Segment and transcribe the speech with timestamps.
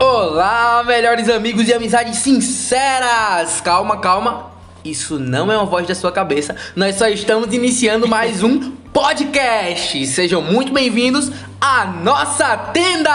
[0.00, 3.60] Olá, melhores amigos e amizades sinceras!
[3.60, 4.52] Calma, calma.
[4.84, 6.54] Isso não é uma voz da sua cabeça.
[6.76, 10.06] Nós só estamos iniciando mais um podcast.
[10.06, 13.10] Sejam muito bem-vindos à nossa tenda!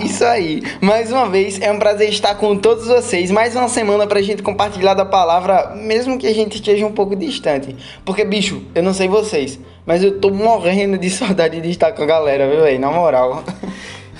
[0.00, 0.60] É isso aí.
[0.80, 3.30] Mais uma vez, é um prazer estar com todos vocês.
[3.30, 7.14] Mais uma semana pra gente compartilhar da palavra, mesmo que a gente esteja um pouco
[7.14, 7.76] distante.
[8.04, 9.56] Porque, bicho, eu não sei vocês,
[9.86, 12.80] mas eu tô morrendo de saudade de estar com a galera, viu, velho?
[12.80, 13.44] Na moral.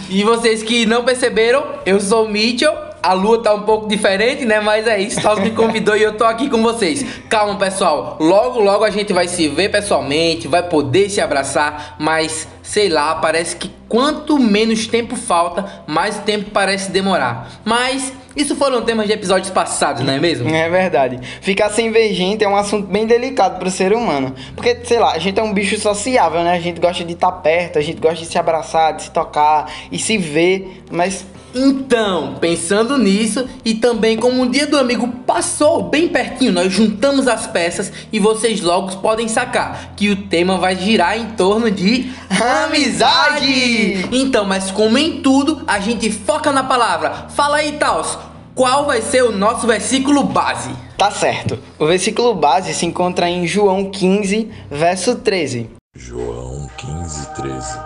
[0.08, 2.72] E vocês que não perceberam, eu sou o Mitchell.
[3.02, 4.60] A lua tá um pouco diferente, né?
[4.60, 7.04] Mas é isso, Taos me convidou e eu tô aqui com vocês.
[7.28, 8.16] Calma, pessoal.
[8.20, 13.14] Logo, logo a gente vai se ver pessoalmente, vai poder se abraçar, mas sei lá,
[13.16, 17.48] parece que quanto menos tempo falta, mais tempo parece demorar.
[17.64, 20.48] Mas isso foram temas de episódios passados, não é mesmo?
[20.48, 21.18] É verdade.
[21.40, 24.34] Ficar sem ver gente é um assunto bem delicado pro ser humano.
[24.54, 26.52] Porque, sei lá, a gente é um bicho sociável, né?
[26.52, 29.72] A gente gosta de estar perto, a gente gosta de se abraçar, de se tocar
[29.90, 31.24] e se ver, mas
[31.58, 37.26] Então, pensando nisso e também como o dia do amigo passou bem pertinho, nós juntamos
[37.26, 42.10] as peças e vocês logo podem sacar que o tema vai girar em torno de
[42.28, 44.06] amizade.
[44.12, 47.28] Então, mas como em tudo, a gente foca na palavra.
[47.30, 48.18] Fala aí, Taos,
[48.56, 50.70] qual vai ser o nosso versículo base?
[50.96, 51.58] tá certo.
[51.78, 55.68] O versículo base se encontra em João 15, verso 13.
[55.94, 57.78] João 15, 13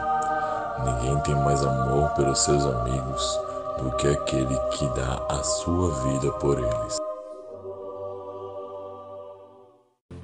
[0.84, 3.40] Ninguém tem mais amor pelos seus amigos
[3.82, 6.99] do que aquele que dá a sua vida por eles.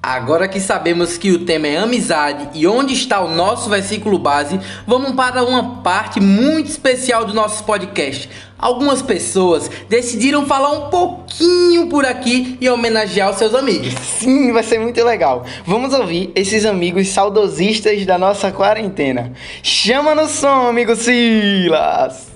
[0.07, 4.61] Agora que sabemos que o tema é amizade e onde está o nosso versículo base,
[4.87, 8.31] vamos para uma parte muito especial do nosso podcast.
[8.57, 13.95] Algumas pessoas decidiram falar um pouquinho por aqui e homenagear os seus amigos.
[13.95, 15.45] Sim, vai ser muito legal.
[15.67, 19.33] Vamos ouvir esses amigos saudosistas da nossa quarentena.
[19.61, 22.36] Chama no som, amigo Silas!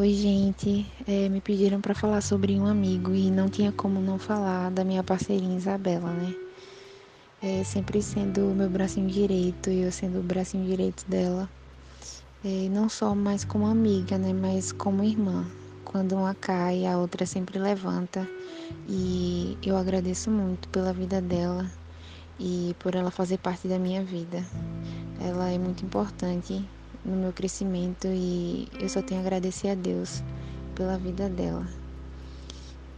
[0.00, 0.86] Oi, gente.
[1.06, 4.82] É, me pediram para falar sobre um amigo e não tinha como não falar da
[4.82, 6.34] minha parceirinha Isabela, né?
[7.42, 11.50] É, sempre sendo o meu bracinho direito e eu sendo o bracinho direito dela.
[12.42, 14.32] É, não só mais como amiga, né?
[14.32, 15.44] Mas como irmã.
[15.84, 18.26] Quando uma cai, a outra sempre levanta.
[18.88, 21.70] E eu agradeço muito pela vida dela
[22.38, 24.42] e por ela fazer parte da minha vida.
[25.20, 26.66] Ela é muito importante
[27.04, 30.22] no meu crescimento e eu só tenho a agradecer a Deus
[30.74, 31.66] pela vida dela.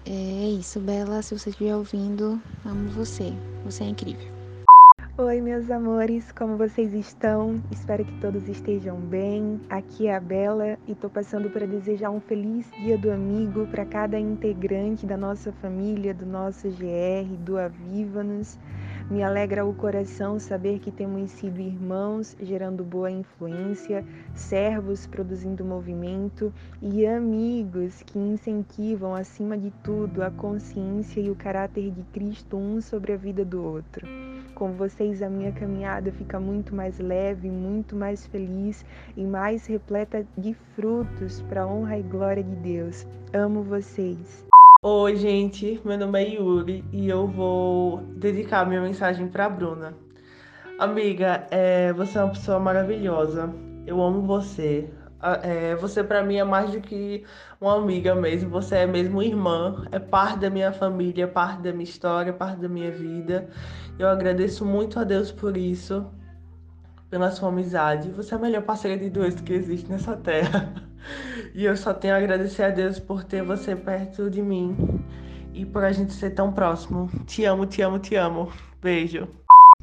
[0.05, 1.23] É isso, Bela.
[1.23, 3.33] Se você estiver ouvindo, amo você.
[3.65, 4.33] Você é incrível.
[5.19, 7.63] Oi, meus amores, como vocês estão?
[7.71, 9.61] Espero que todos estejam bem.
[9.69, 13.85] Aqui é a Bela e tô passando para desejar um feliz Dia do Amigo para
[13.85, 18.59] cada integrante da nossa família, do nosso GR, do Aviva-nos.
[19.13, 24.03] Me alegra o coração saber que temos sido irmãos, gerando boa influência,
[24.35, 26.51] servos produzindo movimento
[26.81, 32.81] e amigos que incentivam, acima de tudo, a consciência e o caráter de Cristo um
[32.81, 34.09] sobre a vida do outro.
[34.55, 38.83] Com vocês, a minha caminhada fica muito mais leve, muito mais feliz
[39.15, 43.07] e mais repleta de frutos para a honra e glória de Deus.
[43.35, 44.52] Amo vocês.
[44.85, 49.95] Oi, gente, meu nome é Yuri e eu vou dedicar minha mensagem para Bruna.
[50.77, 53.49] Amiga, é, você é uma pessoa maravilhosa.
[53.87, 54.91] Eu amo você.
[55.45, 57.25] É, você para mim é mais do que
[57.61, 58.51] uma amiga mesmo.
[58.51, 62.69] Você é mesmo irmã, é parte da minha família, parte da minha história, parte da
[62.69, 63.49] minha vida.
[63.97, 66.05] Eu agradeço muito a Deus por isso,
[67.09, 68.11] pela sua amizade.
[68.11, 70.75] Você é a melhor parceira de dois que existe nessa terra.
[71.55, 74.77] E eu só tenho a agradecer a Deus por ter você perto de mim
[75.55, 77.11] e por a gente ser tão próximo.
[77.27, 78.51] Te amo, te amo, te amo.
[78.81, 79.29] Beijo.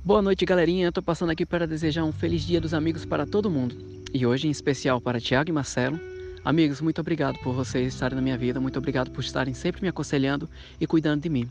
[0.04, 0.92] Boa noite, galerinha.
[0.92, 3.76] Tô passando aqui para desejar um feliz dia dos amigos para todo mundo.
[4.14, 6.00] E hoje, em especial, para Tiago e Marcelo.
[6.44, 8.60] Amigos, muito obrigado por vocês estarem na minha vida.
[8.60, 10.50] Muito obrigado por estarem sempre me aconselhando
[10.80, 11.50] e cuidando de mim.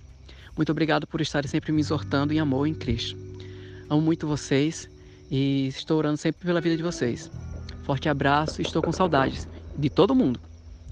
[0.56, 3.17] Muito obrigado por estarem sempre me exortando em amor em Cristo.
[3.88, 4.91] Amo muito vocês
[5.31, 7.31] e estou orando sempre pela vida de vocês.
[7.85, 9.47] Forte abraço e estou com saudades
[9.79, 10.41] de todo mundo.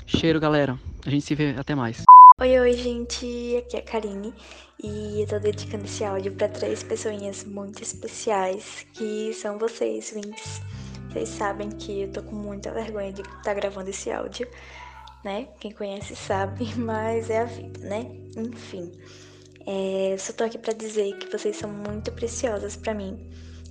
[0.07, 0.79] Cheiro, galera.
[1.05, 2.05] A gente se vê até mais.
[2.41, 3.57] Oi, oi, gente.
[3.57, 4.33] Aqui é a Karine
[4.83, 10.63] e eu tô dedicando esse áudio para três pessoinhas muito especiais que são vocês, Vinks.
[11.11, 14.47] Vocês sabem que eu tô com muita vergonha de estar gravando esse áudio,
[15.25, 15.49] né?
[15.59, 18.07] Quem conhece sabe, mas é a vida, né?
[18.37, 18.93] Enfim,
[19.67, 23.19] é, só tô aqui para dizer que vocês são muito preciosas para mim.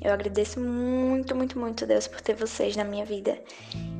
[0.05, 3.39] Eu agradeço muito, muito, muito Deus por ter vocês na minha vida.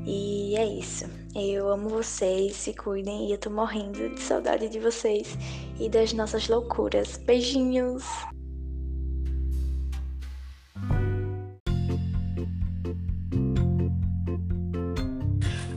[0.06, 1.06] E é isso.
[1.36, 5.36] Eu amo vocês, se cuidem e eu tô morrendo de saudade de vocês
[5.80, 7.18] e das nossas loucuras.
[7.18, 8.04] Beijinhos!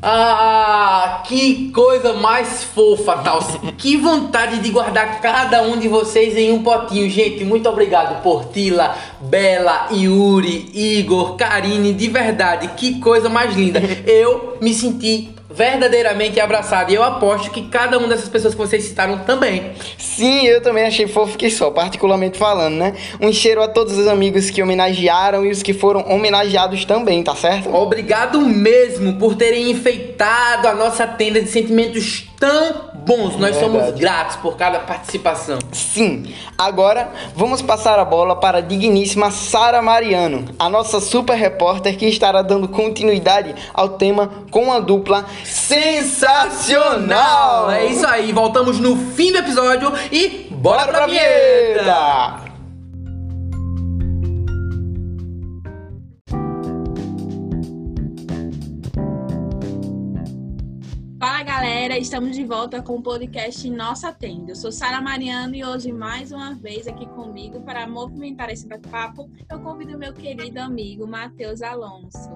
[0.03, 3.59] Ah, que coisa mais fofa, Talce.
[3.77, 7.09] que vontade de guardar cada um de vocês em um potinho.
[7.11, 11.93] Gente, muito obrigado por Tila, Bela, Yuri, Igor, Karine.
[11.93, 13.81] De verdade, que coisa mais linda.
[14.07, 16.93] Eu me senti verdadeiramente abraçado.
[16.93, 19.73] E eu aposto que cada uma dessas pessoas que vocês citaram também.
[19.99, 22.95] Sim, eu também achei fofo que só, particularmente falando, né?
[23.21, 27.35] Um cheiro a todos os amigos que homenagearam e os que foram homenageados também, tá
[27.35, 27.75] certo?
[27.75, 33.37] Obrigado mesmo por terem enfeitado a nossa tenda de sentimentos tão bons.
[33.37, 33.61] Nós Verdade.
[33.61, 35.59] somos gratos por cada participação.
[35.73, 36.33] Sim.
[36.57, 42.07] Agora vamos passar a bola para a digníssima Sara Mariano, a nossa super repórter que
[42.07, 47.71] estará dando continuidade ao tema com a dupla sensacional.
[47.71, 51.83] É isso aí, voltamos no fim do episódio e bora, Bora pra, pra vinheta!
[51.83, 52.49] vinheta!
[61.19, 64.53] Fala galera, estamos de volta com o podcast Nossa Tenda.
[64.53, 69.29] Eu sou Sara Mariano e hoje mais uma vez aqui comigo para movimentar esse bate-papo,
[69.51, 72.31] eu convido meu querido amigo Matheus Alonso.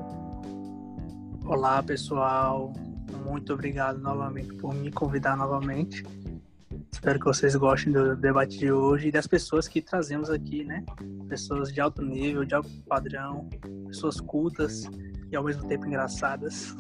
[1.47, 2.73] Olá pessoal,
[3.25, 6.05] muito obrigado novamente por me convidar novamente.
[6.91, 10.85] Espero que vocês gostem do debate de hoje e das pessoas que trazemos aqui, né?
[11.29, 13.49] Pessoas de alto nível, de alto padrão,
[13.87, 14.85] pessoas cultas
[15.31, 16.77] e ao mesmo tempo engraçadas.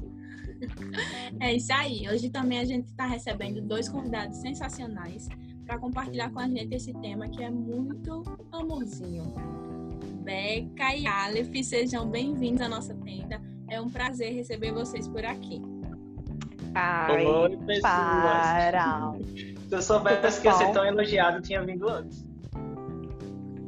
[1.41, 2.09] É isso aí.
[2.09, 5.29] Hoje também a gente está recebendo dois convidados sensacionais
[5.65, 8.23] para compartilhar com a gente esse tema que é muito
[8.53, 9.35] amorzinho.
[10.23, 13.41] Beca e Aleph, sejam bem-vindos à nossa tenda.
[13.69, 15.61] É um prazer receber vocês por aqui.
[16.75, 17.83] Ai, Oi, pessoas.
[17.83, 19.13] para.
[19.69, 22.25] Se eu soubesse que ia ser tão elogiado, eu tinha vindo antes.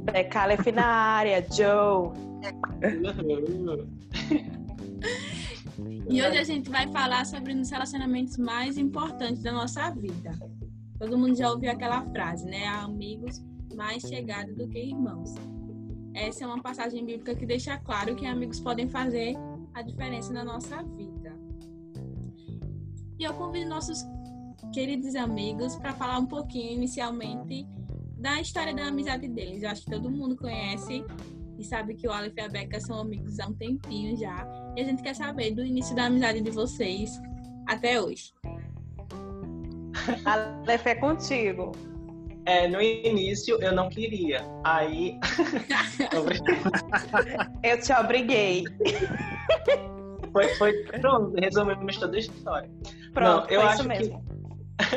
[0.05, 2.13] Becalef na área, Joe.
[6.09, 10.31] E hoje a gente vai falar sobre um dos relacionamentos mais importantes da nossa vida.
[10.99, 12.67] Todo mundo já ouviu aquela frase, né?
[12.67, 13.43] Amigos
[13.75, 15.35] mais chegados do que irmãos.
[16.15, 19.35] Essa é uma passagem bíblica que deixa claro que amigos podem fazer
[19.73, 21.14] a diferença na nossa vida.
[23.19, 24.05] E eu convido nossos
[24.73, 27.67] queridos amigos para falar um pouquinho inicialmente
[28.19, 29.63] da história da amizade deles.
[29.63, 31.05] Eu acho que todo mundo conhece
[31.59, 34.47] e sabe que o Aleph e a Becca são amigos há um tempinho já.
[34.77, 37.21] E a gente quer saber do início da amizade de vocês
[37.69, 38.33] até hoje.
[40.25, 41.73] Aleph é contigo.
[42.47, 44.45] É, no início eu não queria.
[44.65, 45.19] Aí.
[47.63, 48.65] Eu te obriguei.
[50.35, 50.73] Foi, foi.
[51.01, 52.69] Pronto, resumimos toda a história.
[53.13, 54.25] Pronto, Não, eu foi acho isso mesmo.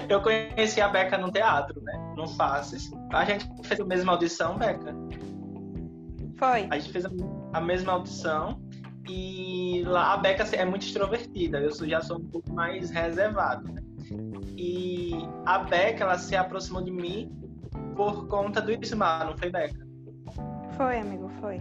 [0.08, 2.14] que eu conheci a Beca no teatro, né?
[2.18, 2.92] No Faces.
[3.14, 4.96] A gente fez a mesma audição, Beca.
[6.38, 6.68] Foi.
[6.72, 7.06] A gente fez
[7.54, 8.60] a, mesma audição
[9.08, 11.60] e lá a Beca é muito extrovertida.
[11.60, 13.82] Eu já sou um pouco mais reservado, né?
[14.58, 15.12] E
[15.46, 17.32] a Beca, ela se aproximou de mim
[17.96, 19.86] por conta do Ismar, não foi, Beca?
[20.76, 21.60] Foi, amigo, foi.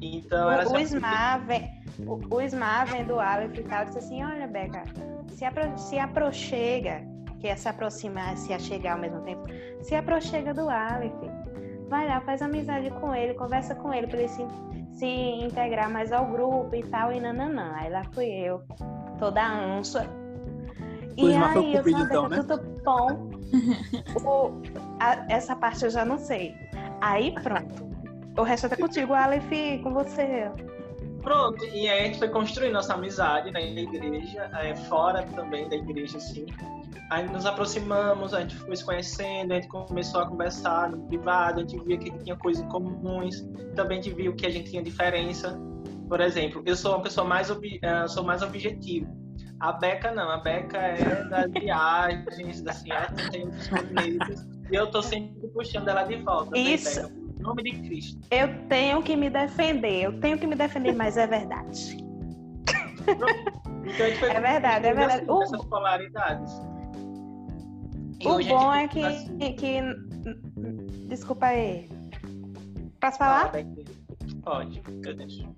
[0.00, 1.68] Então, ela O, o se Ismar vem,
[2.06, 4.84] o, o Ismar vem do Aleph e tal, disse assim, olha, Beca,
[5.28, 7.02] se, apro, se aproxega,
[7.38, 9.44] que é se aproximar, se achegar ao mesmo tempo,
[9.82, 11.12] se aproxega do Aleph.
[11.88, 14.46] Vai lá, faz amizade com ele, conversa com ele para ele se,
[14.92, 17.72] se integrar mais ao grupo e tal, e nananã.
[17.76, 18.62] Aí lá fui eu,
[19.18, 20.08] toda ancha.
[21.18, 22.36] O E o aí, eu falei, então, né?
[22.36, 23.30] tudo bom.
[24.24, 24.62] O-
[25.00, 26.54] a- essa parte eu já não sei.
[27.00, 27.90] Aí pronto.
[28.38, 29.50] O resto tá contigo, Aleph,
[29.82, 30.50] com você.
[31.22, 35.76] Pronto, e aí a gente foi construindo nossa amizade na igreja, é, fora também da
[35.76, 36.46] igreja, assim.
[37.10, 41.58] Aí nos aproximamos, a gente foi se conhecendo, a gente começou a conversar no privado,
[41.58, 43.42] a gente via que tinha coisas em comuns,
[43.74, 45.60] também a gente viu que a gente tinha diferença.
[46.08, 49.08] Por exemplo, eu sou uma pessoa mais, ob- eh, sou mais objetivo.
[49.60, 54.90] A Beca não, a Beca é das viagens, da assim, ela tem compromissos, e eu
[54.90, 56.52] tô sempre puxando ela de volta.
[56.52, 57.02] né, Isso.
[57.02, 57.20] Beca?
[57.40, 58.20] Em nome de Cristo.
[58.30, 61.96] Eu tenho que me defender, eu tenho que me defender, mas é verdade.
[63.02, 65.24] Então, É verdade, é verdade.
[65.26, 66.52] O- essas polaridades.
[68.20, 69.80] E O bom é que, assim, que.
[71.08, 71.88] Desculpa aí.
[73.00, 73.64] Posso fala, falar?
[74.44, 75.48] Pode, eu deixo.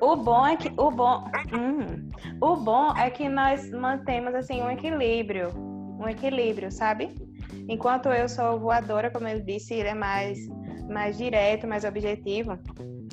[0.00, 0.68] O bom é que.
[0.76, 1.24] O bom.
[1.54, 2.10] Hum.
[2.40, 5.50] o bom é que nós mantemos assim um equilíbrio.
[6.00, 7.14] Um equilíbrio, sabe?
[7.68, 10.36] Enquanto eu sou voadora, como eu disse, ele é mais,
[10.92, 12.58] mais direto, mais objetivo.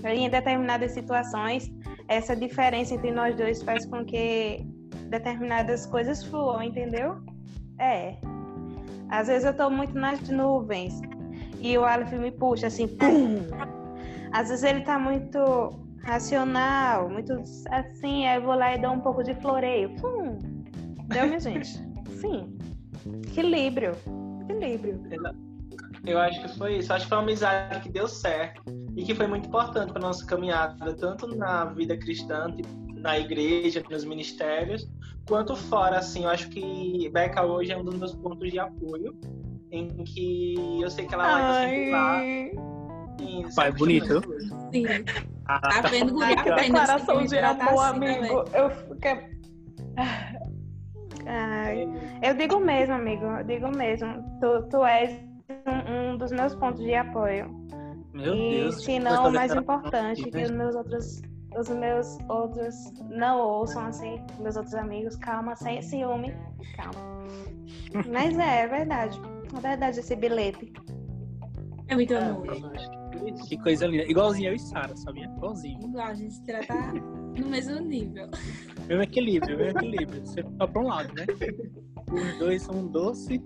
[0.04, 1.72] E em determinadas situações,
[2.08, 4.66] essa diferença entre nós dois faz com que
[5.10, 7.18] determinadas coisas fluam, entendeu?
[7.80, 8.16] É.
[9.10, 11.02] Às vezes eu tô muito nas nuvens
[11.60, 13.48] e o Aleph me puxa assim, pum.
[14.32, 15.40] Às vezes ele tá muito
[16.04, 17.34] racional, muito
[17.72, 19.90] assim, aí eu vou lá e dou um pouco de floreio.
[19.96, 20.38] Pum.
[21.08, 21.78] Deu, minha gente?
[22.20, 22.58] Sim.
[23.28, 23.94] Equilíbrio.
[24.48, 25.49] Equilíbrio.
[26.06, 26.94] Eu acho que foi isso.
[26.94, 28.62] Acho que foi uma amizade que deu certo
[28.96, 33.84] e que foi muito importante para nossa caminhada, tanto na vida cristã, tipo, na igreja,
[33.90, 34.90] nos ministérios,
[35.28, 35.98] quanto fora.
[35.98, 39.18] Assim, eu acho que Beca hoje é um dos meus pontos de apoio,
[39.72, 42.20] em que eu sei que ela vai estar sempre lá.
[43.20, 44.22] Sim, Pai, bonito.
[44.72, 44.86] Sim.
[45.46, 46.34] Ah, Tá vendo, Guri?
[46.34, 48.46] Aprenda declaração de tá amor, assim amigo.
[48.54, 49.40] Eu fiquei...
[51.26, 51.88] Ai,
[52.24, 53.26] eu digo mesmo, amigo.
[53.26, 54.24] Eu digo mesmo.
[54.40, 55.29] Tu, tu és
[55.66, 57.50] um, um dos meus pontos de apoio.
[58.14, 58.84] Meu e Deus.
[58.84, 61.22] se não, o mais importante, que os meus outros,
[61.58, 62.76] os meus outros
[63.10, 66.34] não ouçam assim, meus outros amigos, calma, sem ciúme,
[66.76, 67.20] calma.
[68.12, 69.20] Mas é, é verdade.
[69.56, 70.72] É verdade esse bilhete.
[71.88, 72.48] É muito amor.
[73.48, 74.04] Que coisa linda.
[74.04, 75.26] Igualzinho eu e Sara, sabia?
[75.26, 75.80] Igualzinho.
[75.82, 78.30] Igual, a gente se trata no mesmo nível.
[78.88, 80.26] Mesmo equilíbrio, mesmo equilíbrio.
[80.26, 81.26] Você fica pra um lado, né?
[82.12, 83.42] Os dois são doce.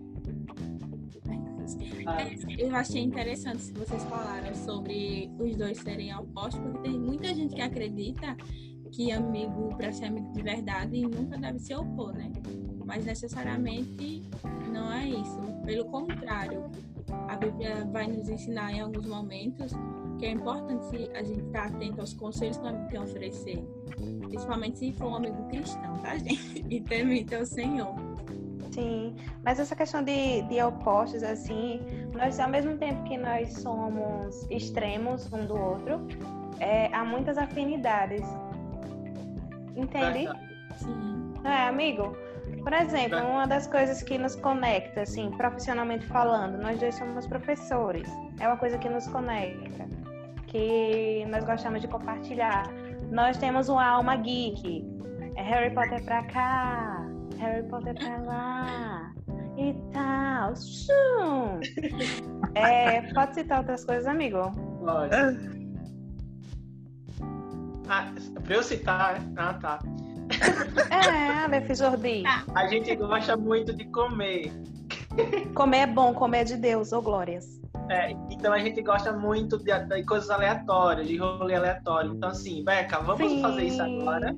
[2.57, 7.55] Eu achei interessante se vocês falaram sobre os dois serem opostos, porque tem muita gente
[7.55, 8.35] que acredita
[8.91, 12.31] que amigo, para ser amigo de verdade, nunca deve se opor, né?
[12.85, 14.21] Mas necessariamente
[14.71, 15.39] não é isso.
[15.65, 16.69] Pelo contrário,
[17.27, 19.71] a Bíblia vai nos ensinar em alguns momentos
[20.19, 23.63] que é importante a gente estar atento aos conselhos que o amigo a oferecer.
[24.27, 26.63] Principalmente se for um amigo cristão, tá, gente?
[26.69, 28.12] E temente ao Senhor.
[28.73, 31.79] Sim, mas essa questão de, de opostos, assim,
[32.11, 36.07] nós, ao mesmo tempo que nós somos extremos um do outro,
[36.59, 38.25] é, há muitas afinidades.
[39.75, 40.27] Entende?
[40.77, 41.33] Sim.
[41.43, 42.17] É, amigo,
[42.63, 48.09] por exemplo, uma das coisas que nos conecta, assim, profissionalmente falando, nós dois somos professores.
[48.39, 49.87] É uma coisa que nos conecta,
[50.47, 52.63] que nós gostamos de compartilhar.
[53.11, 54.83] Nós temos uma alma geek.
[55.35, 57.05] É Harry Potter pra cá,
[57.43, 59.13] Harry Potter pra lá
[59.57, 60.55] e tal.
[60.55, 61.59] Shum.
[62.55, 64.51] É, pode citar outras coisas, amigo?
[64.79, 65.13] Pode.
[67.89, 69.79] Ah, pra eu citar, ah tá.
[70.89, 72.23] É, Aleph Jordi.
[72.55, 74.51] A gente gosta muito de comer.
[75.53, 77.61] Comer é bom, comer é de Deus, ô glórias.
[77.89, 82.13] É, então a gente gosta muito de, de coisas aleatórias, de rolê aleatório.
[82.13, 83.41] Então, assim, Beca, vamos Sim.
[83.41, 84.35] fazer isso agora.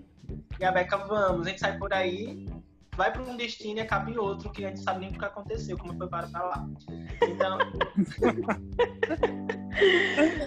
[0.60, 1.46] E a Beca, vamos.
[1.46, 2.48] A gente sai por aí,
[2.96, 5.26] vai para um destino e acaba em outro, que a gente sabe nem o que
[5.26, 6.68] aconteceu, como foi para pra lá.
[7.22, 7.58] Então,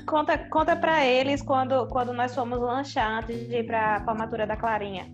[0.06, 4.56] Conta, conta pra eles quando, quando nós fomos lanchar antes de ir pra formatura da
[4.56, 5.12] Clarinha.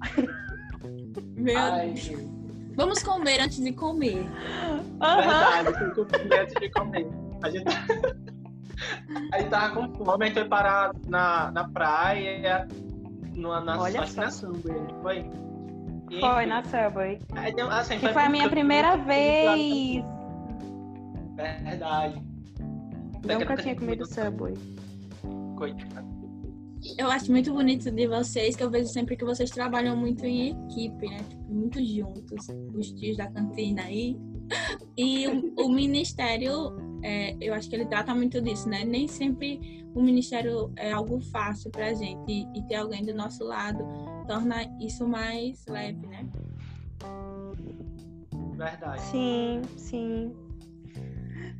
[1.37, 2.11] Meu ai, Deus.
[2.76, 4.25] Vamos comer antes de comer.
[5.00, 7.09] verdade, que eu comi antes de comer.
[7.43, 7.64] A gente,
[9.33, 12.67] a gente tava com fome, a gente foi parar na, na praia,
[13.35, 15.31] numa, na, Olha acho que na Subway, foi?
[16.16, 17.18] E, Foi na Subway.
[17.56, 20.04] deu- assim, Que foi a minha primeira vez.
[21.37, 22.23] Verdade.
[23.26, 24.54] Nunca tinha comido Subway.
[25.56, 26.14] Coitado.
[26.99, 30.50] Eu acho muito bonito de vocês, que eu vejo sempre que vocês trabalham muito em
[30.50, 31.16] equipe, né?
[31.30, 34.16] Tipo, muito juntos, os tios da cantina aí.
[34.97, 38.85] E o, o ministério, é, eu acho que ele trata muito disso, né?
[38.85, 42.21] Nem sempre o ministério é algo fácil pra gente.
[42.30, 43.85] E, e ter alguém do nosso lado
[44.26, 46.26] torna isso mais leve, né?
[48.57, 49.00] Verdade.
[49.02, 50.35] Sim, sim.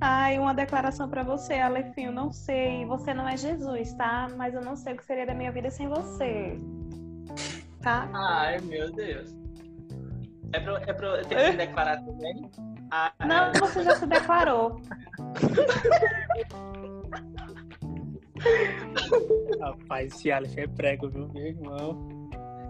[0.01, 2.13] Ai, uma declaração pra você, Alefinho.
[2.13, 4.29] Não sei, você não é Jesus, tá?
[4.37, 6.59] Mas eu não sei o que seria da minha vida sem você.
[7.83, 8.09] Tá?
[8.13, 9.35] Ai, meu Deus.
[10.53, 12.51] É pra, é pra eu ter que me declarar também?
[12.91, 14.81] Ah, Não, você já se declarou.
[19.61, 22.09] Rapaz, esse Aleph é prego, viu, meu irmão?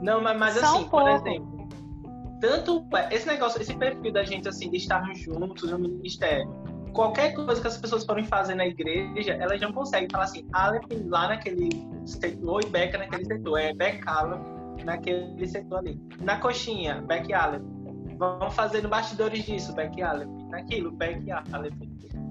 [0.05, 1.69] Não, mas, mas Só um assim, por exemplo,
[2.39, 6.47] tanto esse negócio, esse perfil da gente assim, de estarmos juntos no ministério,
[6.93, 10.85] qualquer coisa que as pessoas forem fazer na igreja, elas não conseguem falar assim, Aleph
[11.07, 11.71] lá naquele
[12.05, 13.59] setor e Beca naquele setor.
[13.59, 14.47] É Beca Aleph
[14.85, 15.99] naquele setor ali.
[16.21, 17.63] Na coxinha, Beck Aleph.
[18.19, 20.29] Vamos fazer no bastidores disso, Beck Aleph.
[20.51, 21.75] Naquilo, Beck Aleph.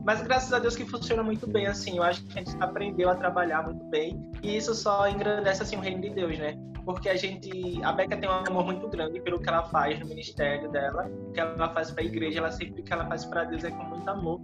[0.06, 1.98] Mas graças a Deus que funciona muito bem, assim.
[1.98, 4.22] Eu acho que a gente aprendeu a trabalhar muito bem.
[4.44, 6.56] E isso só engrandece, assim, o reino de Deus, né?
[6.86, 7.82] Porque a gente...
[7.84, 11.10] A Beca tem um amor muito grande pelo que ela faz no ministério dela.
[11.28, 12.40] O que ela faz pra igreja.
[12.40, 12.84] Ela sempre...
[12.84, 14.40] Que ela faz pra Deus é com muito amor.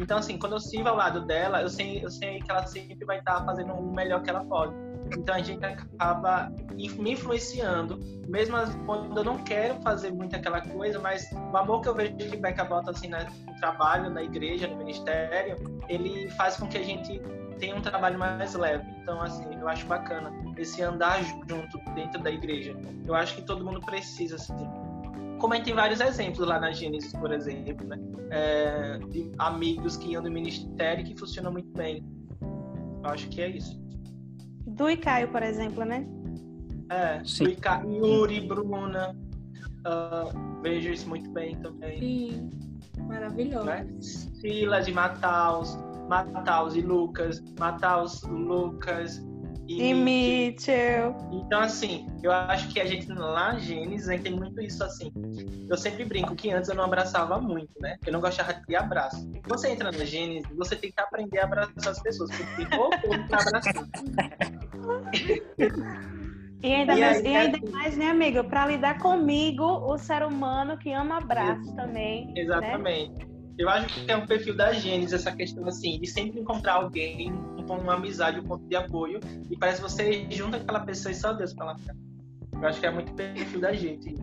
[0.00, 3.04] Então, assim, quando eu sirvo ao lado dela, eu sei, eu sei que ela sempre
[3.04, 4.74] vai estar fazendo o melhor que ela pode.
[5.12, 10.98] Então a gente acaba me influenciando, mesmo quando eu não quero fazer muito aquela coisa,
[10.98, 14.76] mas o amor que eu vejo que Becca bota assim no trabalho, na igreja, no
[14.76, 15.56] ministério,
[15.88, 17.20] ele faz com que a gente
[17.54, 18.84] tenha um trabalho mais leve.
[19.02, 22.76] Então, assim, eu acho bacana esse andar junto dentro da igreja.
[23.06, 24.54] Eu acho que todo mundo precisa, assim.
[25.38, 27.98] Como tem vários exemplos lá na Gênesis, por exemplo, né?
[28.30, 32.04] É, de amigos que iam no ministério e que funcionam muito bem.
[33.02, 33.78] Eu acho que é isso.
[34.66, 36.06] Du e Caio, por exemplo, né?
[36.88, 37.44] É, Sim.
[37.44, 39.14] Du e Caio, Yuri, Bruna.
[39.86, 42.00] Uh, vejo isso muito bem também.
[42.00, 42.50] Sim,
[43.06, 43.66] maravilhoso.
[43.66, 43.86] Né?
[44.00, 45.76] Silas de Mataus,
[46.08, 49.22] Mataus e Lucas, Mataus, Lucas,
[49.66, 51.16] e, e Mitchell.
[51.32, 54.82] Então, assim, eu acho que a gente lá na Gênesis, a gente tem muito isso
[54.84, 55.10] assim.
[55.68, 57.96] Eu sempre brinco que antes eu não abraçava muito, né?
[58.06, 59.30] Eu não gostava de abraço.
[59.48, 63.28] Você entra na Gênesis, você tem que aprender a abraçar as pessoas, porque o povo
[63.28, 63.88] tá abraçando.
[66.62, 68.44] E ainda, e mais, aí, e ainda assim, mais, né, amigo?
[68.44, 72.26] Para lidar comigo, o ser humano que ama abraços também.
[72.28, 72.40] Né?
[72.40, 73.26] Exatamente.
[73.26, 73.33] Né?
[73.56, 77.32] Eu acho que é um perfil da Gênesis essa questão assim, de sempre encontrar alguém,
[77.68, 81.32] uma amizade, um ponto de apoio, e parece que você junta aquela pessoa e só
[81.32, 81.76] Deus pra lá.
[82.52, 84.14] Eu acho que é muito perfil da gente.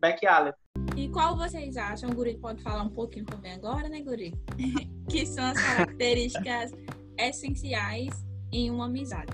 [0.00, 0.52] Beck Allen.
[0.96, 4.32] E qual vocês acham, Guri pode falar um pouquinho também agora, né, Guri?
[5.10, 6.70] que são as características
[7.18, 9.32] essenciais em uma amizade.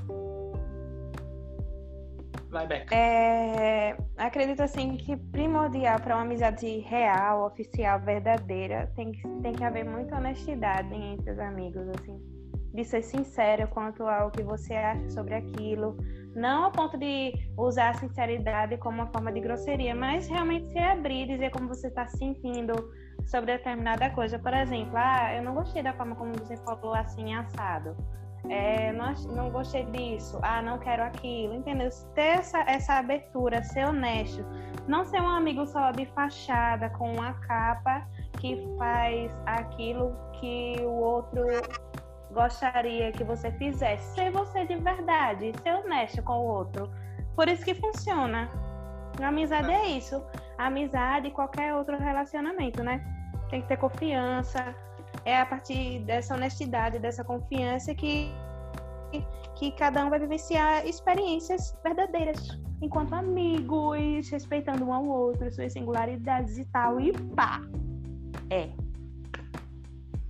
[2.50, 2.95] Vai, Beca.
[2.95, 9.62] É, acredito assim que primordial para uma amizade real, oficial, verdadeira, tem que, tem que
[9.62, 12.21] haver muita honestidade entre os amigos, assim.
[12.75, 15.97] De ser sincero quanto ao que você acha sobre aquilo.
[16.35, 20.78] Não a ponto de usar a sinceridade como uma forma de grosseria, mas realmente se
[20.78, 22.75] abrir, dizer como você está se sentindo
[23.26, 24.38] sobre determinada coisa.
[24.38, 27.97] Por exemplo, ah, eu não gostei da forma como você falou assim, assado
[28.49, 31.88] é, não, gostei disso, ah, não quero aquilo, entendeu?
[32.14, 34.44] Ter essa, essa abertura, ser honesto,
[34.88, 38.07] não ser um amigo só de fachada com uma capa
[38.38, 41.44] que faz aquilo que o outro
[42.33, 44.14] gostaria que você fizesse.
[44.14, 46.90] Ser você de verdade, ser honesto com o outro.
[47.37, 48.48] Por isso que funciona.
[49.20, 50.22] A amizade é isso.
[50.57, 53.05] A amizade e qualquer outro relacionamento, né?
[53.50, 54.74] Tem que ter confiança,
[55.24, 58.30] é a partir dessa honestidade, dessa confiança que,
[59.56, 66.59] que cada um vai vivenciar experiências verdadeiras enquanto amigos, respeitando um ao outro, suas singularidades
[66.59, 67.61] e tal, e pá!
[68.48, 68.70] É.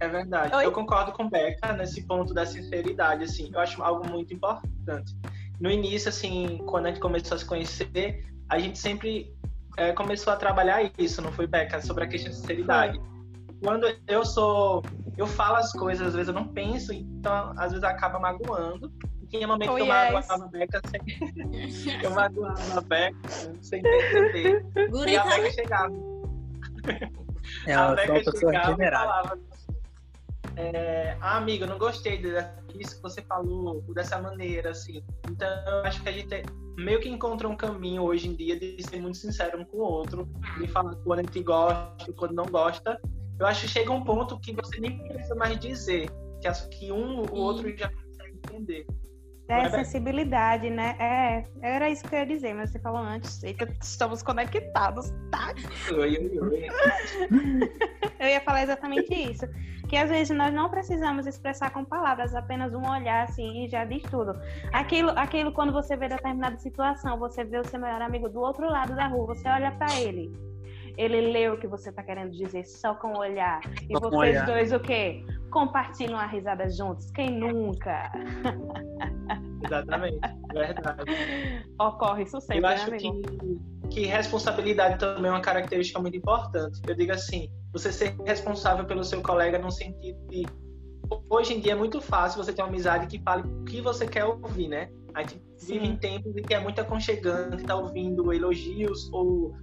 [0.00, 0.54] É verdade.
[0.54, 0.64] Oi?
[0.64, 3.50] Eu concordo com Beca nesse ponto da sinceridade, assim.
[3.52, 5.14] Eu acho algo muito importante.
[5.60, 9.34] No início, assim, quando a gente começou a se conhecer, a gente sempre
[9.76, 11.82] é, começou a trabalhar isso, não foi, Beca?
[11.82, 12.98] Sobre a questão de sinceridade.
[12.98, 13.19] Foi
[13.60, 14.82] quando eu sou.
[15.16, 18.92] Eu falo as coisas, às vezes eu não penso, então às vezes acaba magoando.
[19.22, 20.12] E tinha momento oh, que eu yes.
[20.12, 22.00] magoava a Beca sem.
[22.02, 23.18] eu magoava a Beca
[23.60, 24.66] sem perceber.
[25.06, 25.94] e a Beca chegava.
[27.66, 29.38] É, a Beca chegava e falava.
[30.56, 35.02] É, ah, amiga, eu não gostei disso que você falou dessa maneira, assim.
[35.30, 36.42] Então, eu acho que a gente
[36.76, 39.80] meio que encontra um caminho hoje em dia de ser muito sincero um com o
[39.80, 43.00] outro, de falar quando a gente gosta, quando não gosta,
[43.40, 47.20] eu acho que chega um ponto que você nem precisa mais dizer, que, que um
[47.20, 48.86] ou outro já consegue entender.
[49.48, 50.94] É, é sensibilidade, né?
[51.00, 53.42] É, era isso que eu ia dizer, mas você falou antes.
[53.42, 55.54] Eita, estamos conectados, tá?
[55.90, 56.66] Oi, oi, oi.
[58.20, 59.48] eu ia falar exatamente isso.
[59.88, 63.84] Que às vezes nós não precisamos expressar com palavras, apenas um olhar assim e já
[63.84, 64.38] diz tudo.
[64.72, 68.70] Aquilo, aquilo quando você vê determinada situação, você vê o seu melhor amigo do outro
[68.70, 70.30] lado da rua, você olha para ele
[71.00, 73.60] ele lê o que você está querendo dizer só com o olhar.
[73.88, 74.46] E só vocês olhar.
[74.46, 75.24] dois o quê?
[75.50, 77.10] Compartilham a risada juntos.
[77.12, 78.12] Quem nunca?
[79.64, 80.20] Exatamente,
[80.52, 81.04] verdade.
[81.80, 83.10] Ocorre isso sempre, Eu acho né, que,
[83.88, 86.80] que responsabilidade também é uma característica muito importante.
[86.86, 90.46] Eu digo assim, você ser responsável pelo seu colega no sentido de
[91.28, 94.06] hoje em dia é muito fácil você ter uma amizade que fale o que você
[94.06, 94.90] quer ouvir, né?
[95.14, 95.72] A gente Sim.
[95.74, 99.54] vive em tempos em que é muito aconchegante, tá ouvindo elogios ou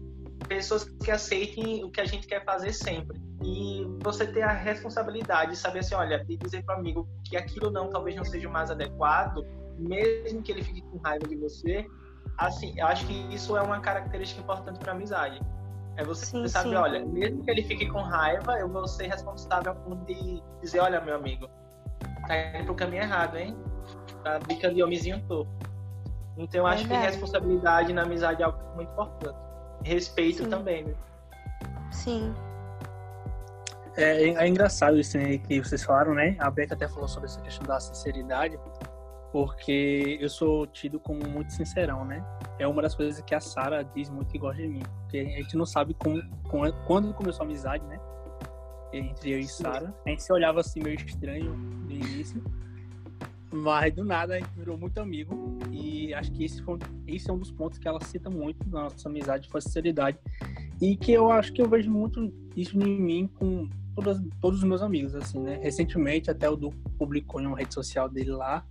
[0.47, 3.19] pessoas que aceitem o que a gente quer fazer sempre.
[3.43, 7.37] E você ter a responsabilidade de saber assim, olha, de dizer para o amigo que
[7.37, 9.45] aquilo não talvez não seja o mais adequado,
[9.77, 11.85] mesmo que ele fique com raiva de você,
[12.37, 15.39] assim, eu acho que isso é uma característica importante para amizade.
[15.97, 16.75] É você sim, saber, sim.
[16.75, 21.01] olha, mesmo que ele fique com raiva, eu vou ser responsável por de dizer, olha,
[21.01, 21.49] meu amigo,
[22.27, 23.57] tá indo pro caminho errado, hein?
[24.23, 25.47] Tá brincando de homenzinho todo.
[26.37, 29.46] Então eu acho que responsabilidade na amizade é algo muito importante
[29.87, 30.49] respeito Sim.
[30.49, 30.93] também, né?
[31.91, 32.33] Sim.
[33.95, 36.35] É, é engraçado isso aí que vocês falaram, né?
[36.39, 38.59] A Beca até falou sobre essa questão da sinceridade,
[39.31, 42.23] porque eu sou tido como muito sincerão, né?
[42.59, 45.41] É uma das coisas que a Sara diz muito que gosta de mim, porque a
[45.41, 47.99] gente não sabe como, como- quando começou a amizade, né?
[48.93, 49.93] Entre eu e Sara.
[50.05, 52.43] A gente se olhava assim meio estranho no início,
[53.51, 57.33] mas do nada a gente virou muito amigo e acho que esse, foi, esse é
[57.33, 60.17] um dos pontos que ela cita muito na nossa amizade, foi a sinceridade.
[60.81, 64.65] E que eu acho que eu vejo muito isso em mim com todas, todos os
[64.65, 65.59] meus amigos, assim, né?
[65.61, 68.63] Recentemente, até o Du publicou em uma rede social dele lá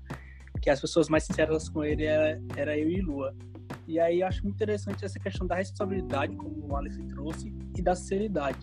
[0.66, 3.34] que as pessoas mais sinceras com ele era, era eu e Lua.
[3.86, 7.94] E aí acho muito interessante essa questão da responsabilidade, como o Alex trouxe, e da
[7.94, 8.58] sinceridade.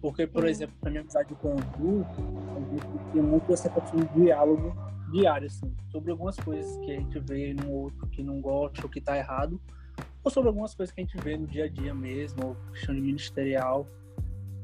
[0.00, 3.98] Porque, por exemplo, na minha amizade com o Du, a gente tem muito essa questão
[3.98, 4.76] de diálogo
[5.14, 8.88] diário, assim, sobre algumas coisas que a gente vê no outro que não gosta ou
[8.88, 9.60] que tá errado,
[10.22, 12.94] ou sobre algumas coisas que a gente vê no dia a dia mesmo, ou questão
[12.94, 13.86] de ministerial,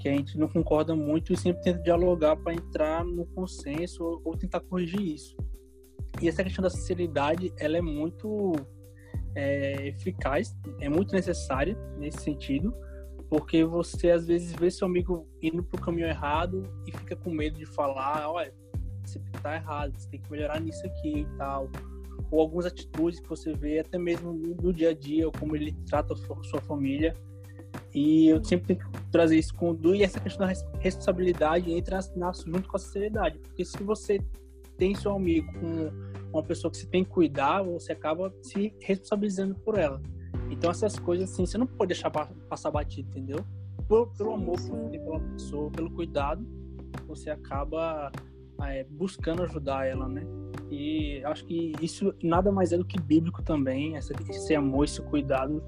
[0.00, 4.22] que a gente não concorda muito e sempre tenta dialogar para entrar no consenso ou,
[4.24, 5.36] ou tentar corrigir isso.
[6.20, 8.52] E essa questão da sinceridade, ela é muito
[9.34, 12.74] é, eficaz, é muito necessária nesse sentido,
[13.28, 17.58] porque você às vezes vê seu amigo indo pro caminho errado e fica com medo
[17.58, 18.52] de falar, olha,
[19.12, 21.68] você tá errado, você tem que melhorar nisso aqui e tal.
[22.30, 25.72] Ou algumas atitudes que você vê até mesmo no, dia a dia, ou como ele
[25.88, 27.14] trata a sua, família.
[27.94, 31.98] E eu sempre tento trazer isso com o e essa questão da res- responsabilidade entra
[32.16, 33.38] na, junto com a sinceridade.
[33.38, 34.20] Porque se você
[34.76, 35.90] tem seu amigo com
[36.32, 40.00] uma pessoa que você tem que cuidar, você acaba se responsabilizando por ela.
[40.50, 43.44] Então essas coisas assim, você não pode deixar pa- passar batido, entendeu?
[43.88, 46.46] Por- pelo amor que você tem pela pessoa, pelo cuidado,
[47.06, 48.10] você acaba
[48.64, 50.22] é, buscando ajudar ela, né?
[50.70, 55.02] E acho que isso nada mais é do que bíblico também, essa, esse amor, esse
[55.02, 55.62] cuidado,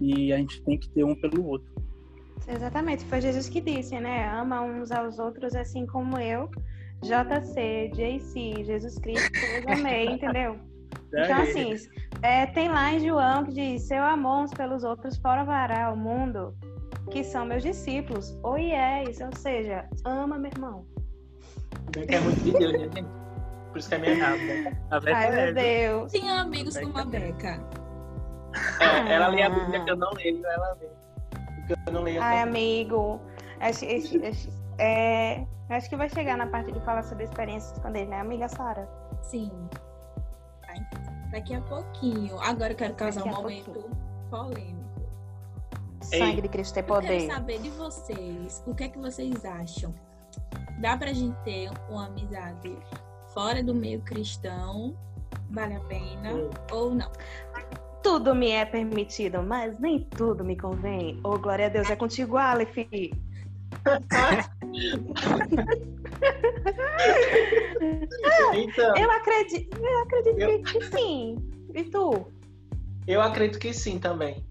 [0.00, 1.72] e a gente tem que ter um pelo outro.
[2.46, 4.28] Exatamente, foi Jesus que disse, né?
[4.30, 6.50] Ama uns aos outros assim como eu,
[7.02, 10.58] JC, JC, Jesus Cristo, eu amei, entendeu?
[11.08, 11.74] Então, assim,
[12.22, 16.54] é, tem lá em João que diz: Seu amor uns pelos outros provará ao mundo
[17.10, 18.36] que são meus discípulos.
[18.42, 20.86] Ou és, ou seja, ama meu irmão.
[21.92, 23.06] Que é muito de Deus, né, gente?
[23.72, 24.76] Por isso que é minha errado, né?
[24.90, 26.12] A Beca Ai, é, meu Deus.
[26.12, 27.60] Tinha amigos como a Beca.
[28.80, 30.88] É, ela lê a Bíblia que eu não leio, ela lê.
[31.66, 32.22] Porque eu não leio.
[32.22, 33.20] Ai, amigo.
[33.60, 34.48] Acho, acho- acho-
[34.78, 38.48] é, acho que vai chegar na parte de falar sobre experiências com ele, né, amiga
[38.48, 38.88] Sara?
[39.22, 39.50] Sim.
[40.66, 40.76] Vai.
[41.30, 42.38] Daqui a pouquinho.
[42.40, 43.84] Agora eu quero causar um momento
[44.30, 44.78] polêmico.
[46.00, 47.26] Sangue de Cristo tem Eu quero poder.
[47.32, 49.92] saber de vocês, o que é que vocês acham?
[50.78, 52.76] Dá pra gente ter uma amizade
[53.34, 54.96] fora do meio cristão?
[55.50, 56.30] Vale a pena
[56.70, 57.10] ou não?
[58.02, 61.20] Tudo me é permitido, mas nem tudo me convém.
[61.24, 62.76] Oh, glória a Deus, é contigo, Aleph.
[68.54, 71.36] Então, Eu acredito, eu acredito que sim.
[71.74, 72.26] E tu?
[73.06, 74.44] eu acredito que sim também.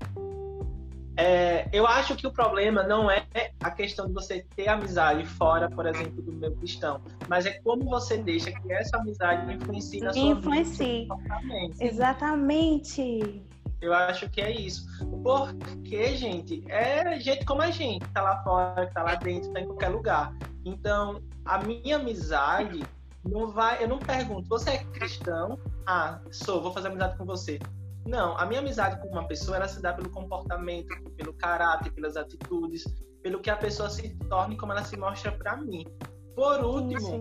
[1.18, 3.26] É, eu acho que o problema não é
[3.60, 7.86] a questão de você ter amizade fora, por exemplo, do meio cristão, mas é como
[7.86, 10.40] você deixa que essa amizade influencie na sua vida.
[10.40, 11.08] Influencie.
[11.10, 11.84] Exatamente.
[11.84, 13.44] Exatamente.
[13.82, 14.88] Eu acho que é isso.
[15.24, 19.52] Porque, gente, é gente como a gente, que tá lá fora, que tá lá dentro,
[19.52, 20.34] tá em qualquer lugar.
[20.66, 22.84] Então, a minha amizade
[23.24, 23.84] não vai.
[23.84, 25.60] Eu não pergunto, você é cristão?
[25.86, 27.60] Ah, sou, vou fazer amizade com você.
[28.08, 32.16] Não, a minha amizade com uma pessoa ela se dá pelo comportamento, pelo caráter, pelas
[32.16, 32.86] atitudes,
[33.22, 35.86] pelo que a pessoa se torna e como ela se mostra pra mim.
[36.34, 37.20] Por último,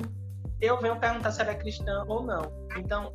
[0.61, 2.43] eu venho perguntar se ela é cristã ou não.
[2.77, 3.13] Então,